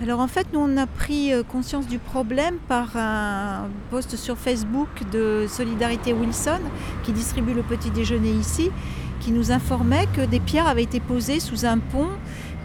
Alors 0.01 0.20
en 0.20 0.27
fait, 0.27 0.48
nous 0.51 0.60
on 0.60 0.77
a 0.77 0.88
pris 0.88 1.31
euh, 1.31 1.43
conscience 1.43 1.86
du 1.86 2.00
problème 2.00 2.55
par 2.67 2.98
un 2.98 3.67
post 3.91 4.15
sur 4.15 4.36
Facebook 4.36 4.88
de 5.12 5.46
Solidarité 5.48 6.12
Wilson 6.12 6.60
qui 7.03 7.12
distribue 7.12 7.53
le 7.53 7.62
petit 7.62 7.91
déjeuner 7.91 8.31
ici, 8.31 8.72
qui 9.20 9.31
nous 9.31 9.51
informait 9.51 10.08
que 10.15 10.22
des 10.22 10.39
pierres 10.39 10.67
avaient 10.67 10.81
été 10.81 11.00
posées 11.00 11.39
sous 11.39 11.67
un 11.67 11.77
pont 11.77 12.10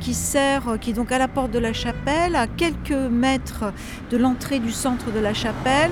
qui 0.00 0.14
sert, 0.14 0.78
qui 0.81 0.90
est 0.90 0.95
donc 0.95 1.12
à 1.12 1.19
la 1.19 1.28
porte 1.28 1.50
de 1.50 1.59
la 1.59 1.75
chapelle, 1.75 2.37
à 2.37 2.47
quelques 2.47 2.93
mètres 2.93 3.64
de 4.11 4.16
l'entrée 4.16 4.59
du 4.59 4.71
centre 4.71 5.12
de 5.12 5.21
la 5.21 5.35
chapelle. 5.35 5.90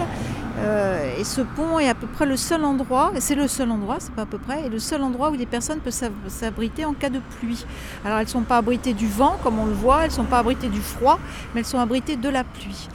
Euh, 0.57 1.19
et 1.19 1.25
ce 1.25 1.41
pont 1.41 1.81
est 1.81 1.89
à 1.89 1.95
peu 1.95 2.07
près 2.07 2.27
le 2.27 2.37
seul 2.37 2.65
endroit, 2.65 3.13
c'est 3.19 3.35
le 3.35 3.49
seul 3.49 3.71
endroit, 3.73 3.97
c'est 3.99 4.15
pas 4.15 4.23
à 4.23 4.27
peu 4.27 4.39
près, 4.39 4.67
et 4.67 4.69
le 4.69 4.79
seul 4.79 5.03
endroit 5.03 5.31
où 5.31 5.37
des 5.37 5.47
personnes 5.47 5.81
peuvent 5.81 5.93
s'ab- 5.93 6.29
s'abriter 6.29 6.85
en 6.85 6.95
cas 6.95 7.11
de 7.11 7.21
pluie. 7.39 7.67
Alors 8.05 8.19
elles 8.19 8.27
ne 8.27 8.31
sont 8.31 8.43
pas 8.43 8.59
abritées 8.59 8.95
du 8.95 9.09
vent, 9.09 9.37
comme 9.43 9.59
on 9.59 9.67
le 9.67 9.73
voit, 9.73 10.03
elles 10.03 10.11
ne 10.11 10.15
sont 10.15 10.25
pas 10.25 10.39
abritées 10.39 10.69
du 10.69 10.81
froid, 10.81 11.19
mais 11.53 11.61
elles 11.61 11.67
sont 11.67 11.81
abritées 11.81 12.17
de 12.17 12.29
la 12.29 12.45
pluie. 12.45 12.89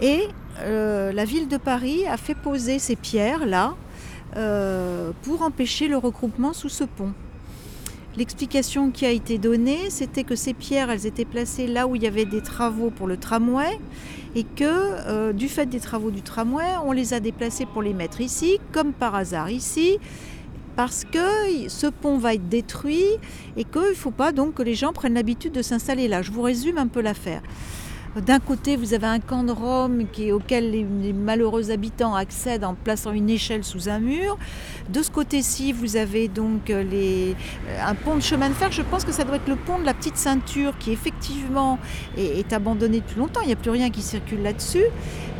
Et 0.00 0.28
euh, 0.60 1.12
la 1.12 1.24
ville 1.26 1.46
de 1.46 1.58
Paris 1.58 2.06
a 2.06 2.16
fait 2.16 2.34
poser 2.34 2.78
ces 2.78 2.96
pierres-là 2.96 3.74
euh, 4.36 5.12
pour 5.22 5.42
empêcher 5.42 5.88
le 5.88 5.98
regroupement 5.98 6.54
sous 6.54 6.70
ce 6.70 6.84
pont. 6.84 7.12
L'explication 8.16 8.92
qui 8.92 9.06
a 9.06 9.10
été 9.10 9.38
donnée, 9.38 9.90
c'était 9.90 10.22
que 10.22 10.36
ces 10.36 10.54
pierres, 10.54 10.88
elles 10.88 11.04
étaient 11.04 11.24
placées 11.24 11.66
là 11.66 11.88
où 11.88 11.96
il 11.96 12.02
y 12.04 12.06
avait 12.06 12.26
des 12.26 12.40
travaux 12.40 12.90
pour 12.90 13.08
le 13.08 13.16
tramway 13.16 13.78
et 14.36 14.44
que 14.44 14.64
euh, 14.64 15.32
du 15.32 15.48
fait 15.48 15.66
des 15.66 15.80
travaux 15.80 16.12
du 16.12 16.22
tramway, 16.22 16.64
on 16.84 16.92
les 16.92 17.12
a 17.12 17.18
déplacées 17.18 17.66
pour 17.66 17.82
les 17.82 17.92
mettre 17.92 18.20
ici, 18.20 18.60
comme 18.70 18.92
par 18.92 19.16
hasard 19.16 19.50
ici, 19.50 19.98
parce 20.76 21.04
que 21.04 21.68
ce 21.68 21.88
pont 21.88 22.18
va 22.18 22.34
être 22.34 22.48
détruit 22.48 23.04
et 23.56 23.64
qu'il 23.64 23.82
ne 23.82 23.94
faut 23.94 24.12
pas 24.12 24.30
donc 24.30 24.54
que 24.54 24.62
les 24.62 24.74
gens 24.74 24.92
prennent 24.92 25.14
l'habitude 25.14 25.52
de 25.52 25.62
s'installer 25.62 26.06
là. 26.06 26.22
Je 26.22 26.30
vous 26.30 26.42
résume 26.42 26.78
un 26.78 26.88
peu 26.88 27.00
l'affaire. 27.00 27.42
D'un 28.20 28.38
côté, 28.38 28.76
vous 28.76 28.94
avez 28.94 29.08
un 29.08 29.18
camp 29.18 29.42
de 29.42 29.50
Rome 29.50 30.04
qui, 30.12 30.30
auquel 30.30 30.70
les, 30.70 31.12
malheureux 31.12 31.72
habitants 31.72 32.14
accèdent 32.14 32.62
en 32.62 32.74
plaçant 32.74 33.10
une 33.10 33.28
échelle 33.28 33.64
sous 33.64 33.88
un 33.88 33.98
mur. 33.98 34.38
De 34.88 35.02
ce 35.02 35.10
côté-ci, 35.10 35.72
vous 35.72 35.96
avez 35.96 36.28
donc 36.28 36.70
euh, 36.70 36.84
les, 36.84 37.34
euh, 37.68 37.84
un 37.84 37.96
pont 37.96 38.14
de 38.14 38.22
chemin 38.22 38.50
de 38.50 38.54
fer. 38.54 38.70
Je 38.70 38.82
pense 38.82 39.04
que 39.04 39.10
ça 39.10 39.24
doit 39.24 39.36
être 39.36 39.48
le 39.48 39.56
pont 39.56 39.80
de 39.80 39.84
la 39.84 39.94
petite 39.94 40.16
ceinture 40.16 40.78
qui 40.78 40.92
effectivement 40.92 41.80
est, 42.16 42.52
abandonné 42.52 43.00
depuis 43.00 43.18
longtemps. 43.18 43.40
Il 43.40 43.48
n'y 43.48 43.52
a 43.52 43.56
plus 43.56 43.70
rien 43.70 43.90
qui 43.90 44.00
circule 44.02 44.42
là-dessus. 44.42 44.84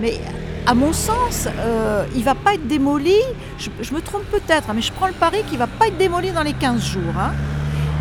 Mais 0.00 0.18
à 0.66 0.74
mon 0.74 0.92
sens, 0.92 1.46
euh, 1.60 2.04
il 2.14 2.20
ne 2.20 2.24
va 2.24 2.34
pas 2.34 2.54
être 2.54 2.66
démoli. 2.66 3.14
Je, 3.56 3.70
je 3.82 3.94
me 3.94 4.00
trompe 4.00 4.24
peut-être, 4.32 4.68
hein, 4.68 4.72
mais 4.74 4.82
je 4.82 4.92
prends 4.92 5.06
le 5.06 5.12
pari 5.12 5.44
qu'il 5.44 5.54
ne 5.54 5.58
va 5.58 5.68
pas 5.68 5.86
être 5.86 5.96
démoli 5.96 6.32
dans 6.32 6.42
les 6.42 6.54
15 6.54 6.84
jours. 6.84 7.02
hein. 7.16 7.32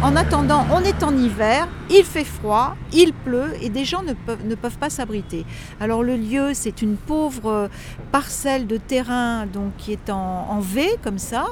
En 0.01 0.17
attendant, 0.17 0.65
on 0.71 0.81
est 0.81 1.01
en 1.03 1.15
hiver, 1.15 1.67
il 1.89 2.03
fait 2.03 2.25
froid, 2.25 2.75
il 2.91 3.13
pleut 3.13 3.53
et 3.61 3.69
des 3.69 3.85
gens 3.85 4.03
ne 4.03 4.13
peuvent, 4.13 4.77
pas 4.77 4.89
s'abriter. 4.89 5.45
Alors 5.79 6.03
le 6.03 6.17
lieu, 6.17 6.53
c'est 6.53 6.81
une 6.81 6.97
pauvre 6.97 7.49
euh, 7.49 7.67
parcelle 8.11 8.67
de 8.67 8.77
terrain 8.77 9.45
donc, 9.45 9.75
qui 9.77 9.93
est 9.93 10.09
en, 10.09 10.59
V 10.59 10.97
comme 11.01 11.17
ça, 11.17 11.45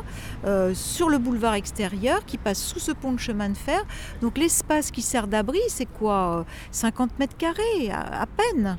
euh, 0.45 0.73
sur 0.73 1.09
le 1.09 1.17
boulevard 1.17 1.53
extérieur, 1.53 2.25
qui 2.25 2.37
passe 2.37 2.61
sous 2.61 2.79
ce 2.79 2.91
pont 2.91 3.13
de 3.13 3.19
chemin 3.19 3.49
de 3.49 3.57
fer. 3.57 3.83
Donc 4.21 4.37
l'espace 4.37 4.91
qui 4.91 5.01
sert 5.01 5.27
d'abri, 5.27 5.59
c'est 5.69 5.85
quoi 5.85 6.39
euh, 6.39 6.43
50 6.71 7.19
mètres 7.19 7.37
carrés, 7.37 7.91
à, 7.91 8.25
peine. 8.25 8.77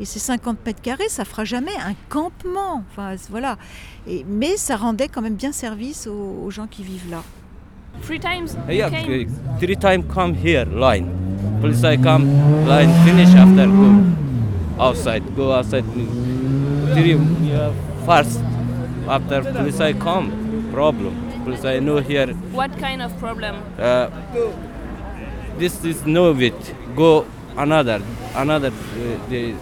Et 0.00 0.04
ces 0.04 0.18
50 0.18 0.66
mètres 0.66 0.82
carrés, 0.82 1.08
ça 1.08 1.24
fera 1.24 1.44
jamais 1.44 1.76
un 1.76 1.94
campement. 2.08 2.82
Enfin, 2.90 3.14
voilà. 3.28 3.56
Mais 4.26 4.56
ça 4.56 4.76
rendait 4.76 5.08
quand 5.08 5.22
même 5.22 5.36
bien 5.36 5.52
service 5.52 6.06
aux 6.06 6.50
gens 6.50 6.66
qui 6.66 6.82
vivent 6.82 7.10
là. 7.10 7.22
Three 8.02 8.18
times 8.18 8.56
you 8.68 8.74
Yeah, 8.74 8.90
came? 8.90 9.28
three 9.60 9.76
time 9.76 10.02
come 10.08 10.34
here 10.34 10.64
line. 10.64 11.06
Police 11.60 11.84
I 11.84 11.96
come 11.96 12.24
line 12.66 12.90
finish 13.04 13.34
after 13.34 13.66
go 13.66 13.88
outside 14.86 15.22
go 15.36 15.52
outside. 15.52 15.84
Three 16.94 17.14
yeah, 17.48 17.72
first 18.06 18.40
after 19.08 19.42
police 19.42 19.80
I 19.80 19.92
come 19.92 20.30
problem. 20.72 21.14
Police 21.44 21.64
I 21.64 21.78
know 21.80 21.98
here. 21.98 22.28
What 22.60 22.76
kind 22.78 23.02
of 23.02 23.16
problem? 23.18 23.56
Uh, 23.78 24.08
this 25.58 25.84
is 25.84 26.04
no 26.06 26.32
with 26.32 26.74
go 26.96 27.26
another 27.56 28.00
another 28.34 28.68
uh, 28.68 29.28
the 29.28 29.54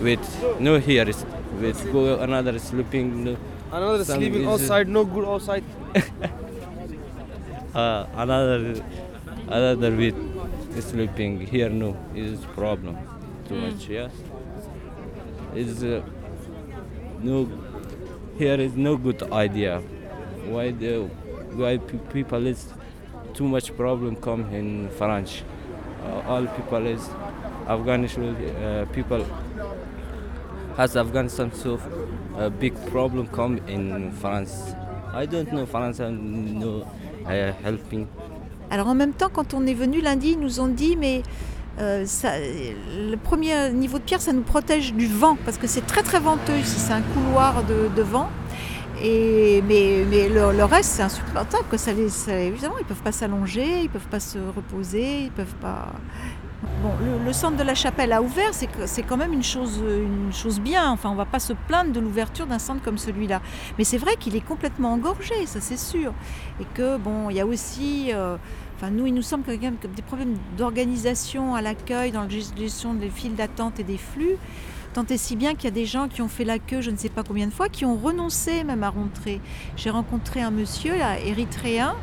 with 0.00 0.22
no 0.60 0.78
here 0.78 1.08
is 1.08 1.24
with 1.60 1.80
go 1.92 2.18
another 2.20 2.58
sleeping. 2.58 3.24
No, 3.24 3.36
Another 3.72 4.04
sleeping 4.04 4.46
outside, 4.48 4.88
no 4.88 5.04
good 5.04 5.24
outside. 5.24 5.64
uh, 7.74 8.06
another 8.16 8.82
another 9.48 9.90
with 9.96 10.16
sleeping 10.82 11.40
here 11.46 11.68
no 11.68 11.96
is 12.14 12.40
problem 12.60 12.96
too 13.48 13.54
Mm. 13.54 13.62
much 13.66 13.88
yes 13.88 14.12
is 15.54 15.82
uh, 15.82 16.02
no 17.22 17.48
here 18.38 18.58
is 18.66 18.74
no 18.76 18.96
good 18.96 19.22
idea. 19.32 19.80
Why 20.48 20.70
the 20.70 20.92
why 21.60 21.76
pe- 21.78 21.98
people 22.12 22.46
is 22.46 22.60
too 23.34 23.46
much 23.54 23.76
problem 23.76 24.16
come 24.16 24.44
in 24.60 24.88
France 24.98 25.42
uh, 26.04 26.22
all 26.34 26.46
people 26.46 26.86
is 26.86 27.08
Afghanistan 27.68 28.34
uh, 28.36 28.86
people 28.94 29.24
has 30.76 30.96
Afghanistan 30.96 31.52
so 31.52 31.78
a 32.38 32.48
big 32.48 32.74
problem 32.90 33.26
come 33.26 33.58
in 33.66 34.10
France 34.12 34.74
I 35.12 35.26
don't 35.26 35.52
know 35.52 35.66
France 35.66 36.00
and 36.00 36.58
no 36.60 36.72
uh, 36.82 36.89
helping 37.30 38.06
Alors 38.70 38.88
en 38.88 38.94
même 38.94 39.12
temps, 39.12 39.30
quand 39.32 39.54
on 39.54 39.66
est 39.66 39.74
venu 39.74 40.00
lundi, 40.00 40.32
ils 40.32 40.40
nous 40.40 40.60
ont 40.60 40.68
dit 40.68 40.96
mais 40.96 41.22
euh, 41.78 42.04
le 43.10 43.16
premier 43.16 43.70
niveau 43.70 43.98
de 43.98 44.02
pierre, 44.02 44.20
ça 44.20 44.32
nous 44.32 44.42
protège 44.42 44.92
du 44.92 45.06
vent 45.06 45.36
parce 45.44 45.56
que 45.56 45.66
c'est 45.66 45.86
très 45.86 46.02
très 46.02 46.20
venteux 46.20 46.56
ici, 46.56 46.78
c'est 46.78 46.92
un 46.92 47.02
couloir 47.02 47.64
de, 47.64 48.02
vent. 48.02 48.28
Et, 49.02 49.62
mais 49.66 50.04
le, 50.28 50.64
reste, 50.64 50.90
c'est 50.90 51.02
insupportable. 51.02 51.64
Évidemment, 52.28 52.74
ils 52.78 52.82
ne 52.82 52.88
peuvent 52.88 53.02
pas 53.02 53.12
s'allonger, 53.12 53.80
ils 53.80 53.84
ne 53.84 53.88
peuvent 53.88 54.08
pas 54.10 54.20
se 54.20 54.38
reposer, 54.38 55.22
ils 55.24 55.30
peuvent 55.30 55.54
pas. 55.60 55.88
Bon, 56.82 56.90
le, 57.24 57.32
centre 57.32 57.56
de 57.56 57.62
la 57.62 57.74
chapelle 57.74 58.12
a 58.12 58.20
ouvert, 58.20 58.50
c'est 58.52 59.02
quand 59.02 59.16
même 59.16 59.32
une 59.32 59.42
chose, 59.42 59.82
une 59.82 60.32
chose 60.32 60.60
bien. 60.60 60.90
Enfin, 60.90 61.08
on 61.08 61.12
ne 61.12 61.18
va 61.18 61.24
pas 61.24 61.40
se 61.40 61.54
plaindre 61.54 61.92
de 61.92 62.00
l'ouverture 62.00 62.46
d'un 62.46 62.58
centre 62.58 62.82
comme 62.82 62.98
celui-là. 62.98 63.40
Mais 63.78 63.84
c'est 63.84 63.96
vrai 63.98 64.16
qu'il 64.18 64.36
est 64.36 64.44
complètement 64.46 64.92
engorgé, 64.92 65.46
ça 65.46 65.60
c'est 65.60 65.78
sûr. 65.78 66.12
Et 66.60 66.64
que, 66.74 66.98
bon, 66.98 67.30
il 67.30 67.36
y 67.36 67.40
a 67.40 67.46
aussi. 67.46 68.10
euh, 68.12 68.36
Enfin, 68.76 68.90
nous, 68.90 69.06
il 69.06 69.12
nous 69.12 69.20
semble 69.20 69.44
qu'il 69.44 69.62
y 69.62 69.70
des 69.70 70.00
problèmes 70.02 70.38
d'organisation 70.56 71.54
à 71.54 71.60
l'accueil, 71.60 72.12
dans 72.12 72.22
la 72.22 72.28
gest- 72.28 72.56
gestion 72.56 72.94
des 72.94 73.10
files 73.10 73.34
d'attente 73.34 73.78
et 73.78 73.84
des 73.84 73.98
flux. 73.98 74.36
Tant 74.94 75.04
et 75.04 75.18
si 75.18 75.36
bien 75.36 75.54
qu'il 75.54 75.64
y 75.64 75.68
a 75.68 75.70
des 75.70 75.84
gens 75.84 76.08
qui 76.08 76.22
ont 76.22 76.28
fait 76.28 76.44
la 76.44 76.58
queue, 76.58 76.80
je 76.80 76.90
ne 76.90 76.96
sais 76.96 77.10
pas 77.10 77.22
combien 77.22 77.46
de 77.46 77.52
fois, 77.52 77.68
qui 77.68 77.84
ont 77.84 77.94
renoncé 77.94 78.64
même 78.64 78.82
à 78.82 78.88
rentrer. 78.88 79.42
J'ai 79.76 79.90
rencontré 79.90 80.40
un 80.40 80.50
monsieur 80.50 80.96
là, 80.96 81.20
érythréen 81.20 81.94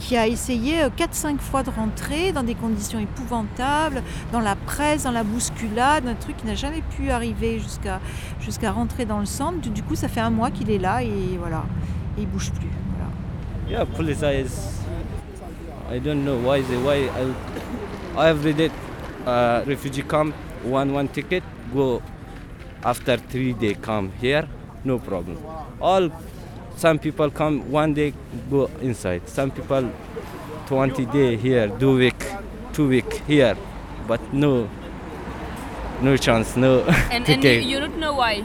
qui 0.00 0.16
a 0.16 0.26
essayé 0.26 0.82
4-5 0.96 1.38
fois 1.38 1.62
de 1.62 1.70
rentrer 1.70 2.32
dans 2.32 2.42
des 2.42 2.54
conditions 2.54 2.98
épouvantables, 2.98 4.02
dans 4.32 4.40
la 4.40 4.56
presse, 4.56 5.04
dans 5.04 5.12
la 5.12 5.22
bousculade, 5.22 6.08
un 6.08 6.14
truc 6.14 6.38
qui 6.38 6.46
n'a 6.46 6.54
jamais 6.54 6.82
pu 6.96 7.10
arriver 7.10 7.58
jusqu'à 7.58 8.00
jusqu'à 8.40 8.72
rentrer 8.72 9.04
dans 9.04 9.20
le 9.20 9.26
centre. 9.26 9.60
Du, 9.60 9.70
du 9.70 9.82
coup, 9.82 9.94
ça 9.94 10.08
fait 10.08 10.20
un 10.20 10.30
mois 10.30 10.50
qu'il 10.50 10.70
est 10.70 10.78
là 10.78 11.02
et 11.02 11.36
voilà, 11.38 11.64
et 12.16 12.22
il 12.22 12.26
bouge 12.26 12.50
plus. 12.50 12.70
Voilà. 12.96 13.10
Yeah, 13.68 13.84
police 13.84 14.22
is. 14.22 14.80
I 15.92 15.98
don't 15.98 16.24
know 16.24 16.38
why 16.38 16.62
they 16.62 16.76
why 16.76 17.10
I, 18.16 18.30
every 18.30 18.54
day 18.54 18.70
uh, 19.26 19.62
refugee 19.66 20.02
come 20.02 20.32
one 20.64 20.92
one 20.92 21.08
ticket 21.08 21.42
go 21.74 22.00
after 22.84 23.16
three 23.16 23.52
day 23.54 23.74
come 23.74 24.10
here 24.20 24.46
no 24.84 24.98
problem. 24.98 25.36
All 25.80 26.10
some 26.80 26.98
people 26.98 27.30
come 27.30 27.70
one 27.70 27.92
day 27.92 28.14
go 28.50 28.70
inside. 28.80 29.28
Some 29.28 29.50
people 29.50 29.92
20 30.66 31.04
day 31.06 31.36
here, 31.36 31.68
two 31.78 31.96
week, 31.98 32.24
two 32.72 32.88
week 32.88 33.12
here, 33.26 33.54
but 34.08 34.20
no 34.32 34.68
no 36.00 36.16
chance, 36.16 36.56
no 36.56 36.80
And, 37.10 37.28
and 37.28 37.44
you, 37.44 37.78
don't 37.78 37.98
know 37.98 38.14
why? 38.14 38.42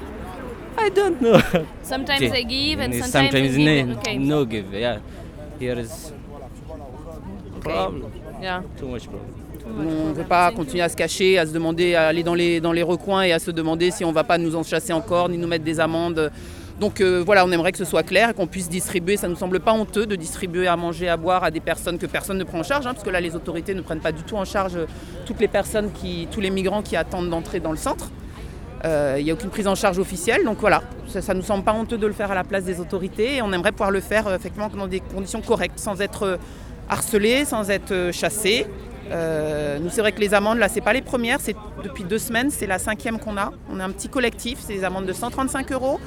I 0.78 0.90
don't 0.90 1.22
know. 1.22 1.40
Sometimes 1.84 2.20
they 2.32 2.44
give 2.44 2.82
and 2.82 2.94
sometimes, 2.94 3.12
sometimes 3.32 3.56
they 3.56 3.64
give. 3.64 3.88
no, 3.88 3.98
Okay. 4.00 4.18
no 4.18 4.44
give. 4.46 4.74
Yeah, 4.74 5.00
here 5.58 5.80
is 5.80 6.12
problem. 7.62 8.12
Yeah. 8.42 8.64
Too 8.78 8.90
much 8.90 9.06
problem. 9.08 9.34
On 9.68 10.10
ne 10.10 10.14
veut 10.14 10.26
pas 10.26 10.52
continuer 10.52 10.84
à 10.84 10.90
se 10.90 10.96
cacher, 10.96 11.40
à 11.40 11.46
se 11.46 11.52
demander, 11.54 11.96
à 11.96 12.08
aller 12.10 12.22
dans 12.22 12.36
les, 12.36 12.60
dans 12.62 12.72
les 12.74 12.84
recoins 12.84 13.24
et 13.24 13.32
à 13.32 13.40
se 13.40 13.50
demander 13.50 13.90
si 13.92 14.04
on 14.04 14.10
ne 14.10 14.14
va 14.14 14.24
pas 14.24 14.38
nous 14.38 14.56
en 14.56 14.62
chasser 14.64 14.94
encore, 14.94 15.30
ni 15.30 15.38
nous 15.38 15.48
mettre 15.48 15.64
des 15.64 15.80
amendes. 15.80 16.32
Donc 16.80 17.00
euh, 17.00 17.24
voilà, 17.26 17.46
on 17.46 17.52
aimerait 17.52 17.72
que 17.72 17.78
ce 17.78 17.86
soit 17.86 18.04
clair 18.04 18.30
et 18.30 18.34
qu'on 18.34 18.48
puisse 18.48 18.70
distribuer. 18.70 19.18
Ça 19.18 19.28
ne 19.28 19.34
nous 19.34 19.40
semble 19.40 19.60
pas 19.60 19.72
honteux 19.72 20.06
de 20.06 20.16
distribuer 20.16 20.68
à 20.68 20.76
manger, 20.76 21.08
à 21.08 21.18
boire 21.18 21.44
à 21.44 21.52
des 21.52 21.62
personnes 21.62 21.98
que 21.98 22.06
personne 22.06 22.38
ne 22.38 22.44
prend 22.44 22.60
en 22.60 22.64
charge, 22.64 22.86
hein, 22.86 22.94
parce 22.94 23.06
que 23.06 23.10
là, 23.10 23.22
les 23.22 23.36
autorités 23.36 23.74
ne 23.74 23.82
prennent 23.82 24.02
pas 24.02 24.12
du 24.12 24.24
tout 24.24 24.36
en 24.36 24.46
charge 24.46 24.76
euh, 24.76 24.86
toutes 25.26 25.40
les 25.40 25.48
personnes, 25.48 25.92
qui, 25.92 26.28
tous 26.32 26.42
les 26.42 26.50
migrants 26.50 26.82
qui 26.82 26.96
attendent 26.96 27.30
d'entrer 27.30 27.60
dans 27.60 27.72
le 27.72 27.78
centre. 27.78 28.10
Euh, 28.84 29.16
Il 29.18 29.24
n'y 29.24 29.32
a 29.32 29.34
aucune 29.34 29.50
prise 29.50 29.68
en 29.68 29.76
charge 29.76 30.00
officielle, 30.00 30.44
donc 30.44 30.60
voilà, 30.60 30.84
ça 31.08 31.34
ne 31.34 31.40
nous 31.40 31.46
semble 31.46 31.64
pas 31.64 31.74
honteux 31.74 31.98
de 31.98 32.06
le 32.06 32.14
faire 32.14 32.32
à 32.32 32.36
la 32.36 32.44
place 32.44 32.66
des 32.66 32.80
autorités 32.80 33.36
et 33.36 33.42
on 33.42 33.52
aimerait 33.54 33.72
pouvoir 33.72 33.90
le 33.90 34.02
faire 34.02 34.28
euh, 34.28 34.36
effectivement 34.36 34.70
dans 34.70 34.88
des 34.88 35.00
conditions 35.00 35.42
correctes, 35.42 35.80
sans 35.80 36.02
être 36.02 36.24
euh, 36.24 36.38
harcelé, 36.90 37.46
sans 37.46 37.70
être 37.70 37.92
euh, 37.92 38.12
chassé. 38.12 38.68
Euh, 39.12 39.78
nous, 39.80 39.90
c'est 39.90 40.02
vrai 40.02 40.12
que 40.12 40.20
les 40.20 40.34
amendes, 40.34 40.58
là, 40.58 40.68
c'est 40.68 40.82
pas 40.82 40.94
les 40.94 41.02
premières, 41.02 41.40
c'est 41.40 41.56
depuis 41.84 42.04
deux 42.04 42.18
semaines, 42.18 42.50
c'est 42.50 42.68
la 42.68 42.80
cinquième 42.80 43.20
qu'on 43.20 43.38
a. 43.38 43.52
On 43.72 43.80
est 43.80 43.84
un 43.84 43.92
petit 43.92 44.10
collectif, 44.10 44.60
c'est 44.62 44.74
des 44.74 44.84
amendes 44.84 45.06
de 45.06 45.14
135 45.14 45.72
euros. 45.72 46.00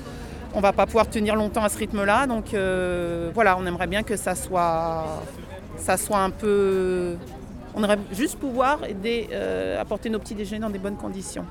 On 0.55 0.61
va 0.61 0.73
pas 0.73 0.87
pouvoir 0.87 1.09
tenir 1.09 1.37
longtemps 1.37 1.62
à 1.62 1.69
ce 1.69 1.78
rythme-là, 1.78 2.26
donc 2.26 2.55
euh, 2.55 3.31
voilà, 3.35 3.57
on 3.59 3.67
aimerait 3.67 3.87
bien 3.87 4.02
que 4.02 4.17
ça 4.17 4.35
soit, 4.35 5.05
un 6.14 6.31
peu. 6.31 7.17
On 7.75 7.85
aimerait 7.85 7.99
juste 8.12 8.38
pouvoir 8.38 8.85
aider, 8.85 9.28
euh, 9.33 9.81
apporter 9.81 10.09
nos 10.09 10.19
petits 10.19 10.35
déjeuners 10.35 10.61
dans 10.61 10.71
des 10.71 10.78
bonnes 10.78 10.97
conditions. 10.97 11.45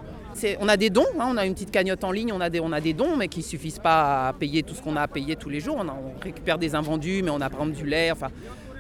On 0.60 0.68
a 0.68 0.78
des 0.78 0.90
dons, 0.90 1.06
hein, 1.20 1.28
on 1.30 1.38
a 1.38 1.46
une 1.46 1.54
petite 1.54 1.72
cagnotte 1.72 2.04
en 2.04 2.12
ligne, 2.12 2.32
on 2.34 2.42
a 2.42 2.50
des, 2.50 2.94
dons, 2.94 3.16
mais 3.18 3.28
qui 3.28 3.40
ne 3.40 3.46
suffisent 3.46 3.80
pas 3.80 4.30
à 4.30 4.34
payer 4.34 4.62
tout 4.62 4.76
ce 4.76 4.82
qu'on 4.82 4.96
a 4.96 5.02
à 5.02 5.08
payer 5.08 5.36
tous 5.36 5.50
les 5.50 5.60
jours. 5.60 5.78
On, 5.80 6.22
récupère 6.24 6.58
des 6.58 6.76
invendus, 6.76 7.22
mais 7.24 7.32
on 7.32 7.42
a 7.42 7.50
par 7.50 7.62
exemple 7.62 7.78
du 7.78 7.86
lait, 7.86 8.12
enfin, 8.12 8.28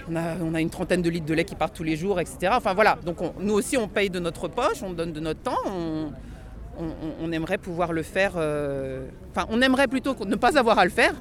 on 0.09 0.53
a, 0.53 0.61
une 0.61 0.69
trentaine 0.69 1.01
de 1.01 1.09
litres 1.09 1.25
de 1.25 1.33
lait 1.33 1.45
qui 1.45 1.55
partent 1.55 1.75
tous 1.75 1.83
les 1.83 1.95
jours, 1.95 2.19
etc. 2.19 2.53
Enfin 2.55 2.73
voilà, 2.73 2.97
donc 3.05 3.21
on- 3.21 3.33
nous 3.39 3.53
aussi 3.53 3.77
on 3.77 3.87
paye 3.87 4.09
de 4.09 4.19
notre 4.19 4.47
poche, 4.47 4.83
on 4.83 4.91
donne 4.91 5.13
de 5.13 5.19
notre 5.19 5.41
temps, 5.41 5.57
on- 7.21 7.31
aimerait 7.31 7.57
pouvoir 7.57 7.91
le 7.93 8.03
faire, 8.03 8.33
euh, 8.35 9.07
enfin 9.31 9.47
on 9.49 9.61
aimerait 9.61 9.87
plutôt 9.87 10.15
ne 10.25 10.35
pas 10.35 10.57
avoir 10.57 10.79
à 10.79 10.85
le 10.85 10.91
faire. 10.91 11.13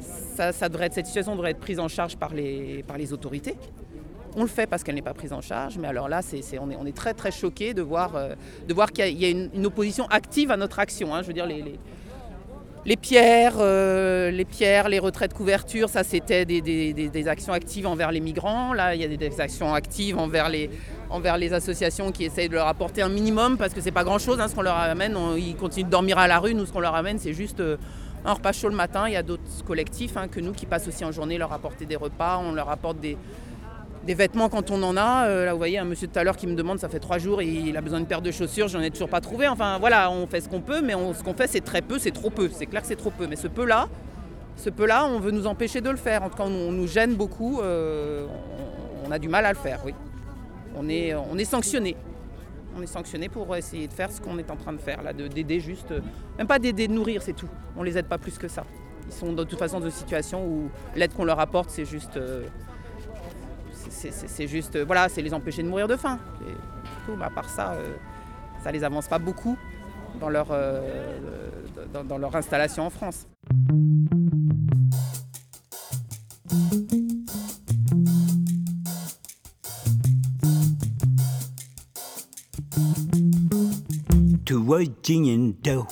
Ça, 0.00 0.68
devrait 0.68 0.86
être, 0.86 0.94
cette 0.94 1.06
situation 1.06 1.34
devrait 1.36 1.52
être 1.52 1.60
prise 1.60 1.78
en 1.78 1.86
charge 1.88 2.16
par 2.16 2.34
les, 2.34 2.82
par 2.86 2.98
les 2.98 3.12
autorités. 3.12 3.54
On 4.36 4.42
le 4.42 4.48
fait 4.48 4.66
parce 4.66 4.82
qu'elle 4.82 4.96
n'est 4.96 5.02
pas 5.02 5.14
prise 5.14 5.32
en 5.32 5.40
charge, 5.40 5.78
mais 5.78 5.86
alors 5.86 6.08
là, 6.08 6.20
c'est- 6.22 6.58
on, 6.58 6.68
est, 6.70 6.76
on 6.76 6.84
est 6.86 6.96
très 6.96 7.14
très 7.14 7.30
choqués 7.30 7.72
de 7.72 7.82
voir, 7.82 8.16
euh, 8.16 8.34
voir 8.70 8.90
qu'il 8.90 9.16
y 9.16 9.24
a, 9.24 9.28
une, 9.30 9.64
opposition 9.66 10.06
active 10.06 10.50
à 10.50 10.56
notre 10.56 10.80
action. 10.80 11.14
hein. 11.14 11.22
Je 11.22 11.28
veux 11.28 11.32
dire, 11.32 11.46
les- 11.46 11.78
les 12.86 12.96
pierres, 12.96 13.54
euh, 13.58 14.30
les 14.30 14.44
pierres, 14.44 14.88
les 14.88 14.98
retraits 14.98 15.30
de 15.30 15.36
couverture, 15.36 15.88
ça 15.88 16.04
c'était 16.04 16.44
des, 16.44 17.28
actions 17.28 17.52
actives 17.52 17.86
envers 17.86 18.12
les 18.12 18.20
migrants. 18.20 18.74
Là, 18.74 18.94
il 18.94 19.00
y 19.00 19.04
a 19.04 19.08
des, 19.08 19.40
actions 19.40 19.72
actives 19.72 20.18
envers 20.18 20.48
les, 20.50 21.52
associations 21.52 22.12
qui 22.12 22.24
essayent 22.24 22.48
de 22.48 22.54
leur 22.54 22.68
apporter 22.68 23.00
un 23.00 23.08
minimum 23.08 23.56
parce 23.56 23.72
que 23.72 23.80
c'est 23.80 23.90
pas 23.90 24.04
grand 24.04 24.18
chose 24.18 24.38
ce 24.46 24.54
qu'on 24.54 24.62
leur 24.62 24.76
amène. 24.76 25.16
Ils 25.38 25.56
continuent 25.56 25.86
de 25.86 25.90
dormir 25.90 26.18
à 26.18 26.28
la 26.28 26.38
rue. 26.38 26.54
Nous, 26.54 26.66
ce 26.66 26.72
qu'on 26.72 26.80
leur 26.80 26.94
amène, 26.94 27.18
c'est 27.18 27.32
juste 27.32 27.60
euh, 27.60 27.78
un 28.26 28.34
repas 28.34 28.52
chaud 28.52 28.68
le 28.68 28.76
matin. 28.76 29.04
Il 29.08 29.14
y 29.14 29.16
a 29.16 29.22
d'autres 29.22 29.64
collectifs 29.66 30.16
hein, 30.18 30.28
que 30.28 30.40
nous 30.40 30.52
qui 30.52 30.66
passent 30.66 30.88
aussi 30.88 31.04
en 31.04 31.12
journée 31.12 31.38
leur 31.38 31.52
apporter 31.52 31.86
des 31.86 31.96
repas. 31.96 32.38
On 32.38 32.52
leur 32.52 32.68
apporte 32.68 33.00
des, 33.00 33.16
des 34.06 34.14
vêtements 34.14 34.48
quand 34.48 34.70
on 34.70 34.82
en 34.82 34.96
a. 34.96 35.26
Euh, 35.26 35.46
là, 35.46 35.52
vous 35.52 35.58
voyez, 35.58 35.78
un 35.78 35.84
monsieur 35.84 36.08
tout 36.08 36.18
à 36.18 36.24
l'heure 36.24 36.36
qui 36.36 36.46
me 36.46 36.54
demande, 36.54 36.78
ça 36.78 36.88
fait 36.88 37.00
trois 37.00 37.18
jours, 37.18 37.42
il 37.42 37.76
a 37.76 37.80
besoin 37.80 37.98
d'une 37.98 38.08
paire 38.08 38.22
de 38.22 38.30
chaussures, 38.30 38.68
j'en 38.68 38.80
ai 38.80 38.90
toujours 38.90 39.08
pas 39.08 39.20
trouvé. 39.20 39.48
Enfin, 39.48 39.78
voilà, 39.78 40.10
on 40.10 40.26
fait 40.26 40.40
ce 40.40 40.48
qu'on 40.48 40.60
peut, 40.60 40.82
mais 40.82 40.92
ce 40.92 41.22
qu'on 41.22 41.34
fait, 41.34 41.46
c'est 41.46 41.60
très 41.62 41.82
peu, 41.82 41.98
c'est 41.98 42.10
trop 42.10 42.30
peu. 42.30 42.48
C'est 42.52 42.66
clair 42.66 42.82
que 42.82 42.88
c'est 42.88 42.96
trop 42.96 43.10
peu. 43.10 43.26
Mais 43.26 43.36
ce 43.36 43.48
peu-là, 43.48 43.88
ce 44.56 44.70
peu-là, 44.70 45.06
on 45.06 45.18
veut 45.20 45.30
nous 45.30 45.46
empêcher 45.46 45.80
de 45.80 45.90
le 45.90 45.96
faire. 45.96 46.22
En 46.22 46.28
tout 46.28 46.36
cas, 46.36 46.44
on, 46.44 46.72
nous 46.72 46.86
gêne 46.86 47.14
beaucoup. 47.14 47.60
euh, 47.60 48.26
on, 49.06 49.10
a 49.10 49.18
du 49.18 49.28
mal 49.28 49.44
à 49.46 49.52
le 49.52 49.58
faire, 49.58 49.80
oui. 49.84 49.94
On 50.76 50.88
est, 50.88 51.14
on 51.14 51.36
sanctionné. 51.44 51.96
On 52.76 52.82
est 52.82 52.86
sanctionné 52.86 53.28
pour 53.28 53.54
essayer 53.54 53.86
de 53.86 53.92
faire 53.92 54.10
ce 54.10 54.20
qu'on 54.20 54.36
est 54.38 54.50
en 54.50 54.56
train 54.56 54.72
de 54.72 54.78
faire, 54.80 55.00
là, 55.02 55.12
de- 55.12 55.28
d'aider 55.28 55.60
juste, 55.60 55.92
euh, 55.92 56.00
même 56.36 56.48
pas 56.48 56.58
d'aider 56.58 56.88
de 56.88 56.92
nourrir, 56.92 57.22
c'est 57.22 57.32
tout. 57.32 57.48
On 57.76 57.84
les 57.84 57.96
aide 57.96 58.06
pas 58.06 58.18
plus 58.18 58.36
que 58.36 58.48
ça. 58.48 58.64
Ils 59.06 59.12
sont 59.12 59.32
de 59.32 59.44
toute 59.44 59.58
façon 59.60 59.78
dans 59.78 59.86
une 59.86 59.92
situation 59.92 60.44
où 60.44 60.70
l'aide 60.96 61.12
qu'on 61.14 61.24
leur 61.24 61.38
apporte, 61.38 61.70
c'est 61.70 61.84
juste, 61.84 62.16
c'est 63.90 64.46
juste, 64.46 64.78
voilà, 64.84 65.08
c'est 65.08 65.22
les 65.22 65.34
empêcher 65.34 65.62
de 65.62 65.68
mourir 65.68 65.88
de 65.88 65.96
faim. 65.96 66.18
Tout, 67.06 67.16
bah, 67.16 67.26
à 67.26 67.30
part 67.30 67.48
ça, 67.48 67.72
euh, 67.72 67.94
ça 68.62 68.72
les 68.72 68.84
avance 68.84 69.08
pas 69.08 69.18
beaucoup 69.18 69.56
dans 70.20 70.28
leur, 70.28 70.48
euh, 70.50 70.80
dans, 71.92 72.18
leur 72.18 72.34
installation 72.34 72.86
en 72.86 72.90
France. 72.90 73.26
to 84.44 84.60
waiting 84.60 85.54
dough. 85.62 85.88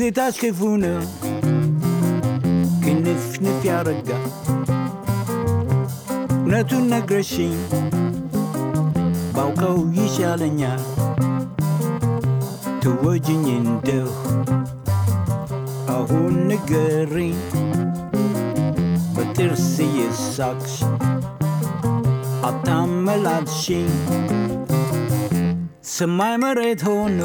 ትዝታሽ 0.00 0.36
ክፉ 0.42 0.60
ነው 0.82 1.00
ክንፍንፍ 2.82 3.34
ያረጋል 3.66 4.22
እውነቱን 6.34 6.84
ነግረሽኝ 6.92 7.52
ባውቀው 9.34 9.76
ይሻለኛል። 9.98 10.80
ትወጅኝ 12.82 13.44
እንደው 13.56 14.08
አሁን 15.96 16.32
ንገሪኝ 16.48 17.36
በጥርስ 19.16 19.68
የሳቅሽ 19.98 20.76
አታመላልሽኝ 22.50 23.90
ሰማይ 25.94 26.36
መሬት 26.44 26.84
ሆኖ 26.88 27.20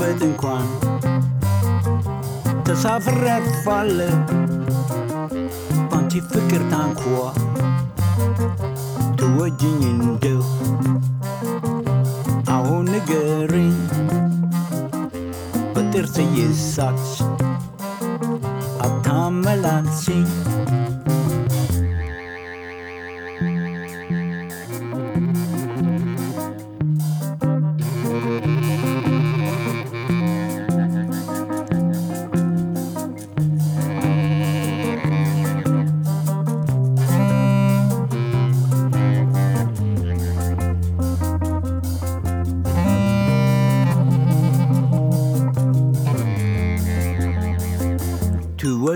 weten 0.00 0.34
kwam. 0.34 0.62
Dat 2.62 2.78
zou 2.78 3.02
verrek 3.02 3.42
vallen, 3.64 4.24
want 5.88 6.10
die 6.10 6.22
verkeerd 6.22 6.72
aan 6.72 6.94
kwa. 6.94 7.32
Doe 9.14 9.44
het 9.44 9.58
ding 9.58 9.80
in 9.80 10.16
deel. 10.18 10.44
Aan 12.44 12.84
negering, 12.84 13.74
wat 15.74 15.94
er 15.94 16.08
zei 16.12 16.26
je 16.34 16.54
zat. 16.54 17.28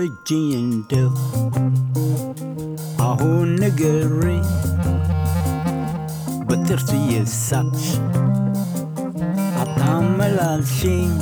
Virgindale. 0.05 1.17
Aho 2.99 3.31
nagari, 3.59 4.39
batirti 6.47 6.99
yisach. 7.11 7.85
Atamal 9.61 10.37
alshin, 10.49 11.13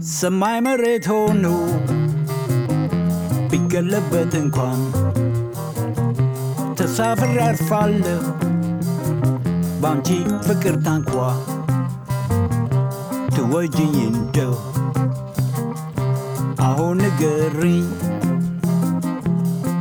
samay 0.00 0.58
marit 0.66 1.06
honu, 1.12 1.56
ቢገለበት 3.50 4.32
እንኳን 4.40 4.80
ተሳፍር 6.78 7.30
ያርፋለሁ 7.40 8.18
በአንቺ 9.82 10.08
ፍቅር 10.46 10.74
ታንኳ 10.86 11.12
ትወጂኝ 13.34 13.94
እንደው 14.10 14.52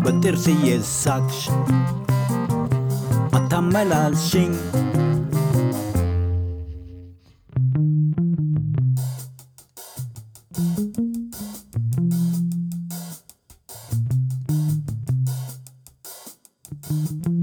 but 0.04 0.22
there's 0.24 0.48
a 0.48 0.52
ye 0.52 0.78
saksh 0.80 1.50
Atamelal 3.32 4.16
shing 4.18 4.58
thank 16.98 17.37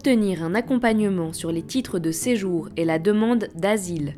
obtenir 0.00 0.42
un 0.42 0.54
accompagnement 0.54 1.34
sur 1.34 1.52
les 1.52 1.60
titres 1.60 1.98
de 1.98 2.10
séjour 2.10 2.70
et 2.78 2.86
la 2.86 2.98
demande 2.98 3.48
d'asile. 3.54 4.16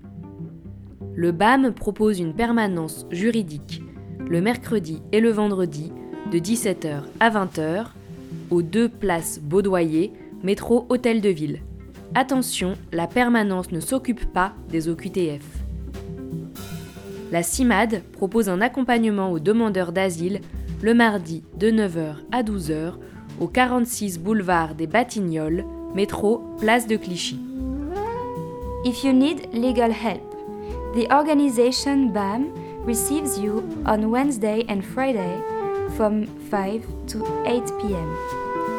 Le 1.17 1.33
BAM 1.33 1.73
propose 1.73 2.21
une 2.21 2.35
permanence 2.35 3.05
juridique 3.11 3.83
le 4.29 4.41
mercredi 4.41 5.03
et 5.11 5.19
le 5.19 5.31
vendredi 5.31 5.91
de 6.31 6.39
17h 6.39 7.01
à 7.19 7.31
20h 7.31 7.87
aux 8.53 8.63
deux 8.63 8.89
places 8.89 9.41
Baudoyer, 9.41 10.13
métro 10.45 10.87
Hôtel 10.89 11.21
de 11.21 11.31
Ville. 11.31 11.63
Attention, 12.15 12.75
la 12.93 13.09
permanence 13.09 13.73
ne 13.73 13.81
s'occupe 13.81 14.33
pas 14.33 14.53
des 14.69 14.89
OQTF. 14.89 15.45
La 17.33 17.43
CIMAD 17.43 18.05
propose 18.13 18.49
un 18.49 18.61
accompagnement 18.61 19.33
aux 19.33 19.41
demandeurs 19.41 19.91
d'asile 19.91 20.43
le 20.81 20.95
mardi 20.95 21.43
de 21.59 21.73
9h 21.73 22.19
à 22.31 22.45
12h 22.45 22.93
au 23.41 23.47
46 23.47 24.19
boulevard 24.19 24.75
des 24.75 24.87
Batignolles, 24.87 25.65
métro 25.95 26.43
Place 26.59 26.87
de 26.87 26.97
Clichy. 26.97 27.39
If 28.85 29.05
you 29.05 29.13
need 29.13 29.49
legal 29.53 29.93
help, 29.93 30.23
the 30.95 31.07
organization 31.13 32.13
BAM 32.13 32.49
receives 32.85 33.39
you 33.39 33.63
on 33.87 34.11
Wednesday 34.11 34.65
and 34.69 34.83
Friday 34.83 35.41
from 35.97 36.27
5 36.51 36.85
to 37.09 37.25
8 37.47 37.63
p.m. 37.81 38.17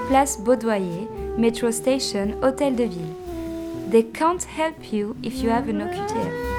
Place 0.08 0.38
Baudoyer, 0.38 1.08
Metro 1.38 1.72
Station, 1.72 2.36
Hôtel 2.42 2.76
de 2.76 2.86
Ville. 2.86 3.16
They 3.90 4.04
can't 4.04 4.44
help 4.44 4.92
you 4.92 5.16
if 5.24 5.42
you 5.42 5.50
have 5.50 5.70
an 5.70 5.80
OQTF. 5.80 6.54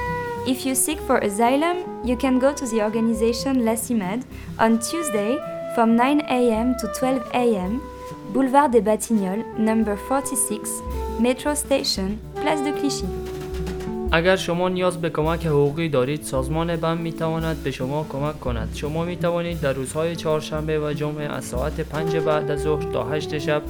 If 0.46 0.64
you 0.66 0.74
seek 0.74 1.00
for 1.00 1.18
asylum, 1.18 1.78
you 2.04 2.16
can 2.16 2.38
go 2.38 2.52
to 2.52 2.66
the 2.66 2.82
organization 2.82 3.64
La 3.64 3.74
CIMAD 3.74 4.24
on 4.58 4.78
Tuesday 4.78 5.36
from 5.74 5.96
9 5.96 6.22
a.m. 6.30 6.76
to 6.76 6.86
12 6.98 7.30
a.m. 7.34 7.80
Boulevard 8.32 8.70
des 8.70 8.80
Batignolles, 8.80 9.44
number 9.58 9.96
46, 10.08 10.60
Metro 11.20 11.54
Station, 11.54 12.18
Place 12.36 12.62
de 12.62 12.72
Clichy. 12.72 13.06
اگر 14.12 14.36
شما 14.36 14.68
نیاز 14.68 15.00
به 15.00 15.10
کمک 15.10 15.46
حقوقی 15.46 15.88
دارید 15.88 16.22
سازمان 16.22 16.76
بم 16.76 16.96
می 16.98 17.12
تواند 17.12 17.62
به 17.62 17.70
شما 17.70 18.06
کمک 18.08 18.40
کند 18.40 18.74
شما 18.74 19.04
می 19.04 19.16
توانید 19.16 19.60
در 19.60 19.72
روزهای 19.72 20.16
چهارشنبه 20.16 20.78
و 20.80 20.92
جمعه 20.92 21.24
از 21.24 21.44
ساعت 21.44 21.80
5 21.80 22.16
بعد 22.16 22.50
از 22.50 22.62
ظهر 22.62 22.92
تا 22.92 23.04
8 23.04 23.38
شب 23.38 23.62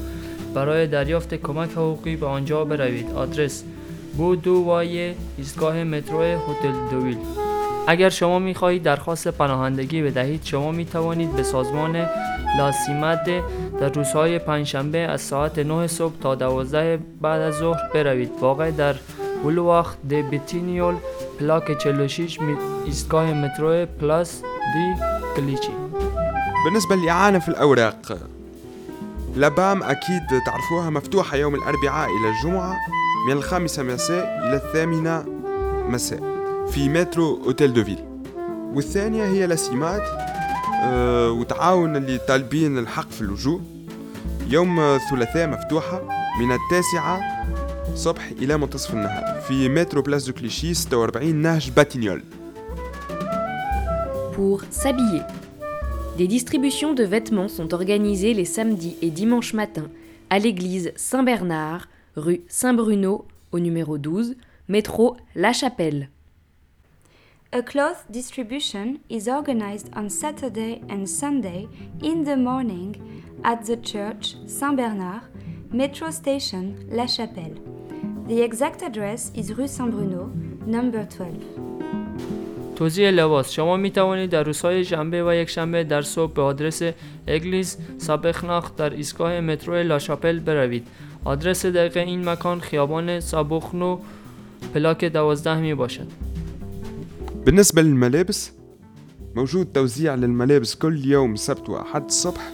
برای 0.55 0.87
دریافت 0.87 1.35
کمک 1.35 1.71
حقوقی 1.71 2.17
به 2.17 2.27
آنجا 2.27 2.65
بروید 2.65 3.11
آدرس 3.11 3.65
بو 4.17 4.37
دو 4.37 4.55
وایه 4.55 5.15
ایستگاه 5.39 5.85
مترو 5.85 6.23
هتل 6.23 6.75
دویل 6.91 7.19
اگر 7.87 8.09
شما 8.09 8.39
می 8.39 8.55
خواهید 8.55 8.83
درخواست 8.83 9.29
پناهندگی 9.29 10.03
بدهید 10.03 10.45
شما 10.45 10.73
می 10.73 10.85
توانید 10.85 11.33
به 11.33 11.43
سازمان 11.43 12.07
لاسیمد 12.59 13.27
در 13.81 13.89
روزهای 13.89 14.39
پنجشنبه 14.39 14.99
از 14.99 15.21
ساعت 15.21 15.59
9 15.59 15.87
صبح 15.87 16.13
تا 16.23 16.35
12 16.35 16.99
بعد 17.21 17.41
از 17.41 17.55
ظهر 17.55 17.81
بروید. 17.95 18.31
واقع 18.41 18.71
در 18.71 18.95
بلواخ 19.45 19.95
دی 20.09 20.23
بیتینیول 20.23 20.95
پلاک 21.41 21.79
46 21.79 22.41
می- 22.41 22.57
ایستگاه 22.85 23.33
مترو 23.33 23.87
پلاس 24.01 24.43
دی 24.75 24.95
کلیچی. 25.37 25.71
بالنسبة 26.65 26.95
للإعانة 26.97 27.39
في 27.39 27.49
الأوراق 27.49 27.97
لبام 29.37 29.83
أكيد 29.83 30.23
تعرفوها 30.47 30.91
مفتوحة 30.91 31.37
يوم 31.37 31.55
الأربعاء 31.55 32.09
إلى 32.09 32.29
الجمعة 32.29 32.77
من 33.29 33.33
الخامسة 33.33 33.83
مساء 33.83 34.25
إلى 34.47 34.57
الثامنة 34.57 35.25
مساء. 35.91 36.34
في 36.72 36.90
مترو 36.90 37.44
أوتيل 37.46 37.74
دوفيل 37.74 38.00
والثانية 38.74 39.24
هي 39.26 39.48
لاسيمات 39.48 40.04
آه، 40.84 41.32
وتعاون 41.32 41.96
اللي 41.96 42.18
طالبين 42.18 42.78
الحق 42.78 43.12
في 43.12 43.22
اللجوء 43.22 43.62
يوم 44.50 44.80
الثلاثاء 44.80 45.48
مفتوحة 45.50 46.02
من 46.40 46.52
التاسعة 46.52 47.46
صبح 47.96 48.30
إلى 48.42 48.58
منتصف 48.58 48.94
النهار 48.94 49.42
في 49.42 49.70
مترو 49.70 50.02
بلاس 50.02 50.26
دو 50.26 50.34
كليشي 50.34 50.74
46 50.74 51.36
نهج 51.36 51.70
باتينيول 51.72 52.24
Pour 54.36 54.62
s'habiller. 54.72 55.24
Des 56.18 56.28
distributions 56.28 56.94
de 56.94 57.04
vêtements 57.04 57.50
sont 57.50 57.74
organisées 57.74 58.34
les 58.34 58.46
samedis 58.46 58.96
et 59.02 59.10
dimanches 59.10 59.54
matins 59.54 59.90
à 60.30 60.40
l'église 60.40 60.94
Saint-Bernard, 60.96 61.88
rue 62.16 62.42
Saint-Bruno, 62.48 63.26
au 63.52 63.60
numéro 63.60 63.98
12, 63.98 64.36
métro 64.70 65.18
La 65.36 65.52
Chapelle. 65.52 66.10
A 67.55 67.63
cloth 67.63 68.05
distribution 68.11 68.99
is 69.09 69.29
organized 69.29 69.89
on 69.93 70.11
Saturday 70.11 70.83
and 70.89 71.09
Sunday 71.09 71.69
in 72.03 72.25
the 72.25 72.37
morning 72.37 72.91
at 73.45 73.65
the 73.65 73.77
church 73.77 74.35
Saint 74.49 74.77
Bernard, 74.77 75.23
metro 75.71 76.11
station 76.11 76.65
La 76.91 77.07
Chapelle. 77.07 77.55
The 78.27 78.43
exact 78.43 78.83
address 78.83 79.31
is 79.37 79.55
rue 79.57 79.69
Saint 79.69 79.93
Bruno, 79.93 80.33
number 80.67 81.05
12. 81.05 81.35
توزیع 82.77 83.11
لباس 83.11 83.53
شما 83.53 83.77
می 83.77 83.91
توانید 83.91 84.31
در 84.31 84.43
روزهای 84.43 84.85
شنبه 84.85 85.25
و 85.25 85.35
یک 85.35 85.51
شنبه 85.51 85.85
در 85.85 86.03
صبح 86.03 86.33
به 86.33 86.43
آدرس 86.43 86.83
اگلیس 87.27 87.79
سابخناخ 87.99 88.77
در 88.77 88.91
ایستگاه 88.91 89.41
مترو 89.41 89.75
لاشاپل 89.75 90.39
بروید 90.39 90.87
آدرس 91.25 91.67
دقیق 91.67 91.97
این 91.97 92.29
مکان 92.29 92.61
خیابان 92.61 93.21
سابخنو 93.21 93.99
پلاک 94.75 95.05
دوازده 95.05 95.59
می 95.59 95.75
باشد 95.75 96.34
بالنسبة 97.46 97.82
للملابس 97.82 98.52
موجود 99.36 99.66
توزيع 99.66 100.16
للملابس 100.16 100.76
كل 100.76 101.06
يوم 101.06 101.36
سبت 101.36 101.70
وأحد 101.70 102.06
الصبح 102.06 102.52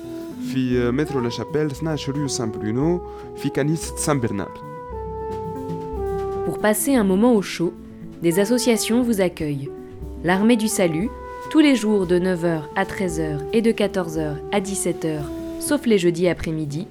في 0.54 0.92
مترو 0.92 1.20
لاشابيل 1.22 1.66
12 1.66 2.14
ريو 2.14 2.28
سان 2.28 2.52
برونو 2.52 3.02
في 3.38 3.50
كنيسة 3.50 3.96
سان 3.96 4.20
برنار 4.20 4.76
Pour 6.46 6.60
passer 6.60 6.96
un 6.96 7.04
moment 7.04 7.34
au 7.34 7.42
chaud, 7.42 7.74
des 8.22 8.40
associations 8.40 9.02
vous 9.02 9.20
accueillent. 9.20 9.70
L'Armée 10.24 10.58
du 10.58 10.68
Salut, 10.68 11.10
tous 11.50 11.60
les 11.60 11.76
jours 11.76 12.06
de 12.06 12.20
9h 12.20 12.62
à 12.76 12.84
13h 12.84 13.40
et 13.52 13.62
de 13.64 13.72
14h 13.72 14.36
à 14.52 14.60
17h, 14.60 15.22
sauf 15.60 15.86
les 15.88 15.98
jeudis 15.98 16.28
après-midi, 16.28 16.88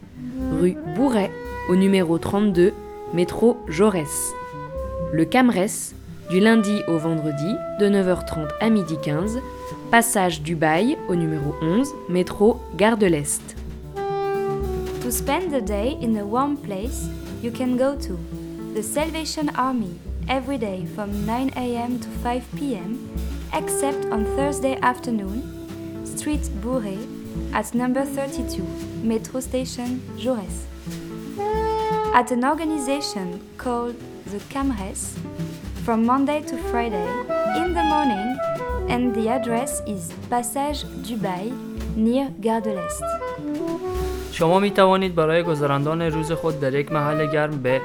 rue 0.61 0.77
Bourret, 0.97 1.31
au 1.71 1.77
numéro 1.77 2.19
32, 2.19 2.73
métro 3.15 3.57
Jaurès. 3.69 4.33
Le 5.13 5.25
Camres, 5.25 5.93
du 6.30 6.40
lundi 6.40 6.84
au 6.88 6.98
vendredi, 6.98 7.56
de 7.80 7.88
9h30 7.88 8.48
à 8.60 8.70
12h15, 8.70 9.40
passage 9.90 10.42
du 10.42 10.56
Bail 10.56 10.96
au 11.08 11.16
numéro 11.16 11.56
11, 11.62 11.90
métro 12.08 12.58
Gare 12.76 12.98
de 12.98 13.08
l'Est. 13.08 13.56
To 15.02 15.10
spend 15.10 15.52
the 15.52 15.64
day 15.64 15.98
in 16.04 16.16
a 16.18 16.24
warm 16.24 16.56
place, 16.56 17.08
you 17.42 17.52
can 17.52 17.76
go 17.78 17.96
to 17.96 18.20
the 18.76 18.84
Salvation 18.84 19.50
Army 19.58 19.98
every 20.28 20.60
day 20.60 20.86
from 20.96 21.10
9 21.26 21.52
a.m. 21.56 22.00
to 22.00 22.08
5 22.22 22.44
p.m., 22.58 23.00
except 23.52 24.06
on 24.12 24.24
Thursday 24.36 24.78
afternoon, 24.84 25.42
Street 26.06 26.48
Bourré 26.62 27.00
at 27.54 27.74
number 27.74 28.06
32, 28.06 28.64
Metro 29.04 29.40
Station, 29.40 30.00
Jaurès. 30.16 30.68
At 32.14 32.32
an 32.32 32.44
organization 32.46 33.40
called 33.58 33.96
the 34.28 34.40
Camres, 34.50 35.16
from 35.90 36.06
Monday 36.06 36.40
to 36.44 36.56
Friday 36.70 37.10
in 37.62 37.74
the 37.74 37.86
morning, 37.94 38.30
and 38.94 39.04
the 39.16 39.28
address 39.28 39.82
is 39.88 40.14
Passage 40.30 40.86
du 41.02 41.18
Bail 41.18 41.52
near 41.96 42.28
Gare 42.40 42.62
de 42.62 42.74
l'Est. 42.78 43.04
شما 44.32 44.60
می 44.60 44.72
توانید 44.72 45.16
برای 45.16 45.44
گذراندن 45.44 46.02
روز 46.02 46.32
خود 46.32 46.60
در 46.60 46.74
یک 46.74 46.92
محل 46.92 47.26
گرم 47.26 47.62
به 47.62 47.82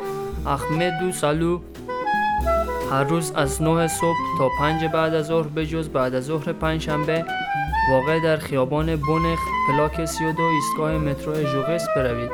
احمد 0.47 0.99
دو 1.01 1.13
سالو 1.13 1.61
هر 2.91 3.05
روز 3.05 3.33
از 3.37 3.63
9 3.63 3.89
صبح 3.89 4.17
تا 4.39 4.49
5 4.59 4.85
بعد 4.85 5.15
از 5.15 5.27
ظهر 5.27 5.49
به 5.49 5.67
جز 5.67 5.89
بعد 5.89 6.15
از 6.15 6.25
ظهر 6.25 6.53
پنجشنبه 6.53 7.25
واقع 7.91 8.21
در 8.21 8.37
خیابان 8.37 8.97
بونخ 8.97 9.39
پلاک 9.69 10.05
32 10.05 10.43
ایستگاه 10.43 10.99
مترو 10.99 11.35
ژوغس 11.35 11.87
بروید. 11.97 12.31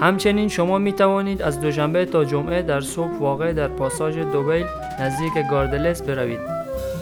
همچنین 0.00 0.48
شما 0.48 0.78
می 0.78 0.92
توانید 0.92 1.42
از 1.42 1.60
دوشنبه 1.60 2.04
تا 2.04 2.24
جمعه 2.24 2.62
در 2.62 2.80
صبح 2.80 3.18
واقع 3.20 3.52
در 3.52 3.68
پاساژ 3.68 4.18
دوبیل 4.18 4.66
نزدیک 5.00 5.32
گاردلس 5.50 6.02
بروید. 6.02 6.40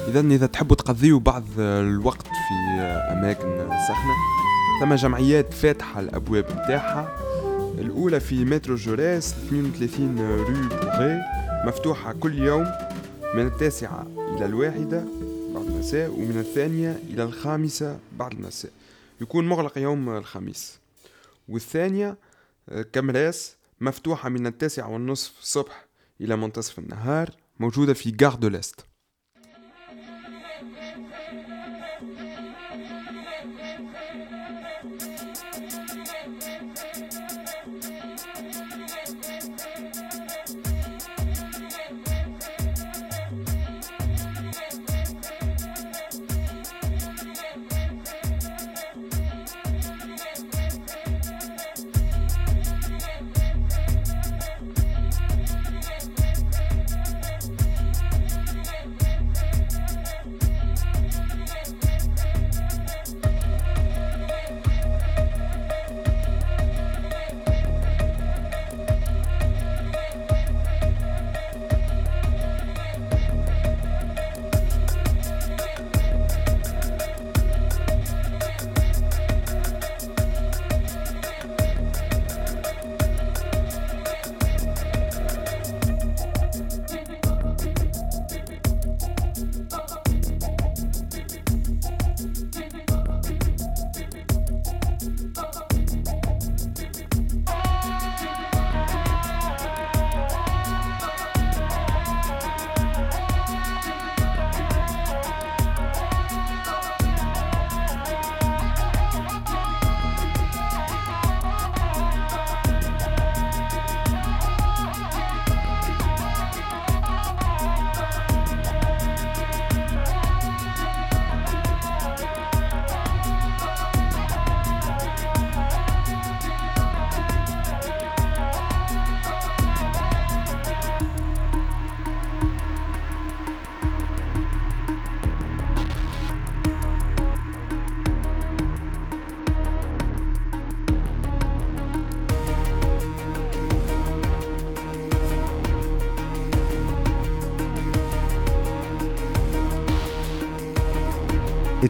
إذا 0.08 0.20
إذا 0.20 0.46
تحبوا 0.46 0.76
تقضيوا 0.76 1.18
بعض 1.18 1.42
الوقت 1.58 2.26
في 2.26 2.80
أماكن 3.12 3.68
سخنة 3.88 4.14
ثم 4.80 4.94
جمعيات 4.94 5.54
فاتحة 5.54 6.00
الأبواب 6.00 6.44
متاعها 6.44 7.08
الأولى 7.78 8.20
في 8.20 8.44
مترو 8.44 8.76
جوراس 8.76 9.34
32 9.48 10.18
رو 10.18 10.44
بوغي 10.44 11.20
مفتوحة 11.66 12.12
كل 12.12 12.38
يوم 12.38 12.66
من 13.34 13.46
التاسعة 13.46 14.06
إلى 14.36 14.46
الواحدة 14.46 15.04
بعد 15.54 15.66
المساء 15.66 16.10
ومن 16.10 16.38
الثانية 16.38 16.90
إلى 17.08 17.22
الخامسة 17.22 17.98
بعد 18.12 18.32
المساء. 18.32 18.72
يكون 19.20 19.48
مغلق 19.48 19.78
يوم 19.78 20.08
الخميس. 20.08 20.78
والثانية 21.48 22.16
آه، 22.68 22.82
كامراس 22.82 23.56
مفتوحة 23.80 24.28
من 24.28 24.46
التاسعة 24.46 24.88
والنصف 24.88 25.32
الصبح 25.40 25.86
إلى 26.20 26.36
منتصف 26.36 26.78
النهار 26.78 27.30
موجودة 27.60 27.94
في 27.94 28.16
غار 28.22 28.34
دو 28.34 28.48
لست 28.48 28.89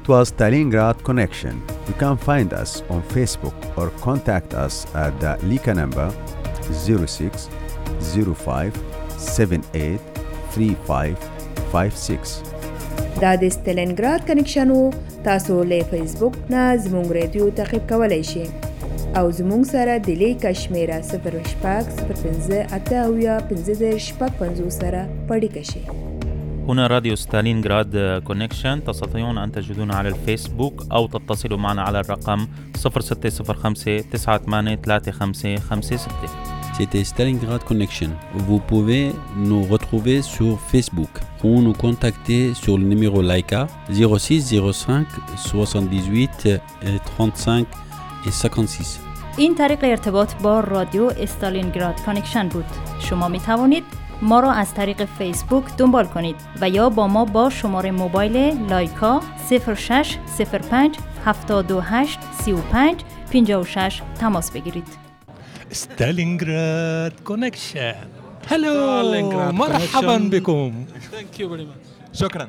It 0.01 0.09
was 0.09 0.33
Stalingrad 0.33 1.05
Connection. 1.05 1.63
You 1.87 1.95
can 1.95 2.17
find 2.17 2.55
us 2.55 2.83
on 2.89 3.03
Facebook 3.03 3.53
or 3.77 3.91
contact 4.01 4.55
us 4.55 4.87
at 4.95 5.21
the 5.21 5.37
Lika 5.43 5.75
number 5.75 6.11
06 6.73 7.51
05 8.01 8.73
78 9.19 10.01
3556. 10.53 12.43
دا 13.21 13.33
د 13.41 13.49
ستلنګراد 13.53 14.21
کنیکشن 14.27 14.71
وو 14.71 14.91
تاسو 15.25 15.63
له 15.73 15.79
فیسبوک 15.91 16.35
نه 16.51 16.63
زموږ 16.85 17.07
رادیو 17.17 17.45
تعقیب 17.57 17.85
کولی 17.91 18.23
شئ 18.33 18.47
او 19.19 19.25
زموږ 19.39 19.63
سره 19.73 19.95
د 20.07 20.11
لیک 20.23 20.47
شمیره 20.63 20.99
08 21.15 21.91
05 22.13 22.77
اته 22.79 22.97
او 23.09 23.13
یا 23.27 23.37
15 23.51 23.99
شپږ 24.07 24.31
50 24.45 24.71
سره 24.81 25.01
پړی 25.29 25.51
شئ 25.73 26.10
هنا 26.71 26.87
راديو 26.87 27.17
ستالينغراد 27.17 28.23
كونكشن 28.27 28.85
تستطيعون 28.85 29.39
أن 29.39 29.53
تجدونا 29.53 29.95
على 29.95 30.09
الفيسبوك 30.09 30.87
أو 30.93 31.07
تتصلوا 31.07 31.59
معنا 31.59 31.83
على 31.83 32.01
الرقم 32.01 32.47
0605 32.75 34.03
983556 34.15 36.09
C'était 36.79 37.05
Stalingrad 37.05 37.63
Connection. 37.65 38.11
Vous 38.47 38.61
pouvez 38.71 39.13
nous 39.37 39.65
retrouver 39.65 40.23
sur 40.23 40.59
Facebook 40.73 41.11
ou 41.45 41.61
nous 41.61 41.75
contacter 41.75 42.55
sur 42.55 42.79
le 42.79 42.85
numéro 42.85 43.21
Laika 43.21 43.67
06 43.91 44.55
05 44.73 45.07
78 45.37 46.49
35 47.05 47.67
et 48.27 48.31
56. 48.31 48.99
این 49.37 49.55
طریق 49.55 49.79
ارتباط 49.83 50.35
با 50.43 50.61
رادیو 50.61 51.05
استالینگراد 51.05 52.01
کانکشن 52.07 52.49
بود 52.49 52.65
شما 52.99 53.29
می 53.29 53.41
توانید 53.41 53.85
ما 54.23 54.41
را 54.41 54.53
از 54.53 54.75
طریق 54.75 55.05
فیسبوک 55.05 55.77
دنبال 55.77 56.07
کنید 56.07 56.37
و 56.61 56.69
یا 56.69 56.89
با 56.89 57.09
ما 57.09 57.25
با 57.25 57.51
شماره 57.51 57.91
موبایل 57.91 58.37
لایکا 58.71 59.21
06 59.77 60.17
05 60.71 60.97
728 61.25 62.19
35 62.33 63.01
56 63.33 64.03
تماس 64.21 64.51
بگیرید. 64.51 64.87
ستالينغراد 65.71 67.13
كونكشن 67.25 67.95
هلو 68.49 69.53
مرحبا. 69.53 70.19
بكم. 70.19 70.73
Thank 71.13 71.39
you 71.39 71.45
very 71.45 71.65
much. 71.65 72.19
شكرا. 72.19 72.49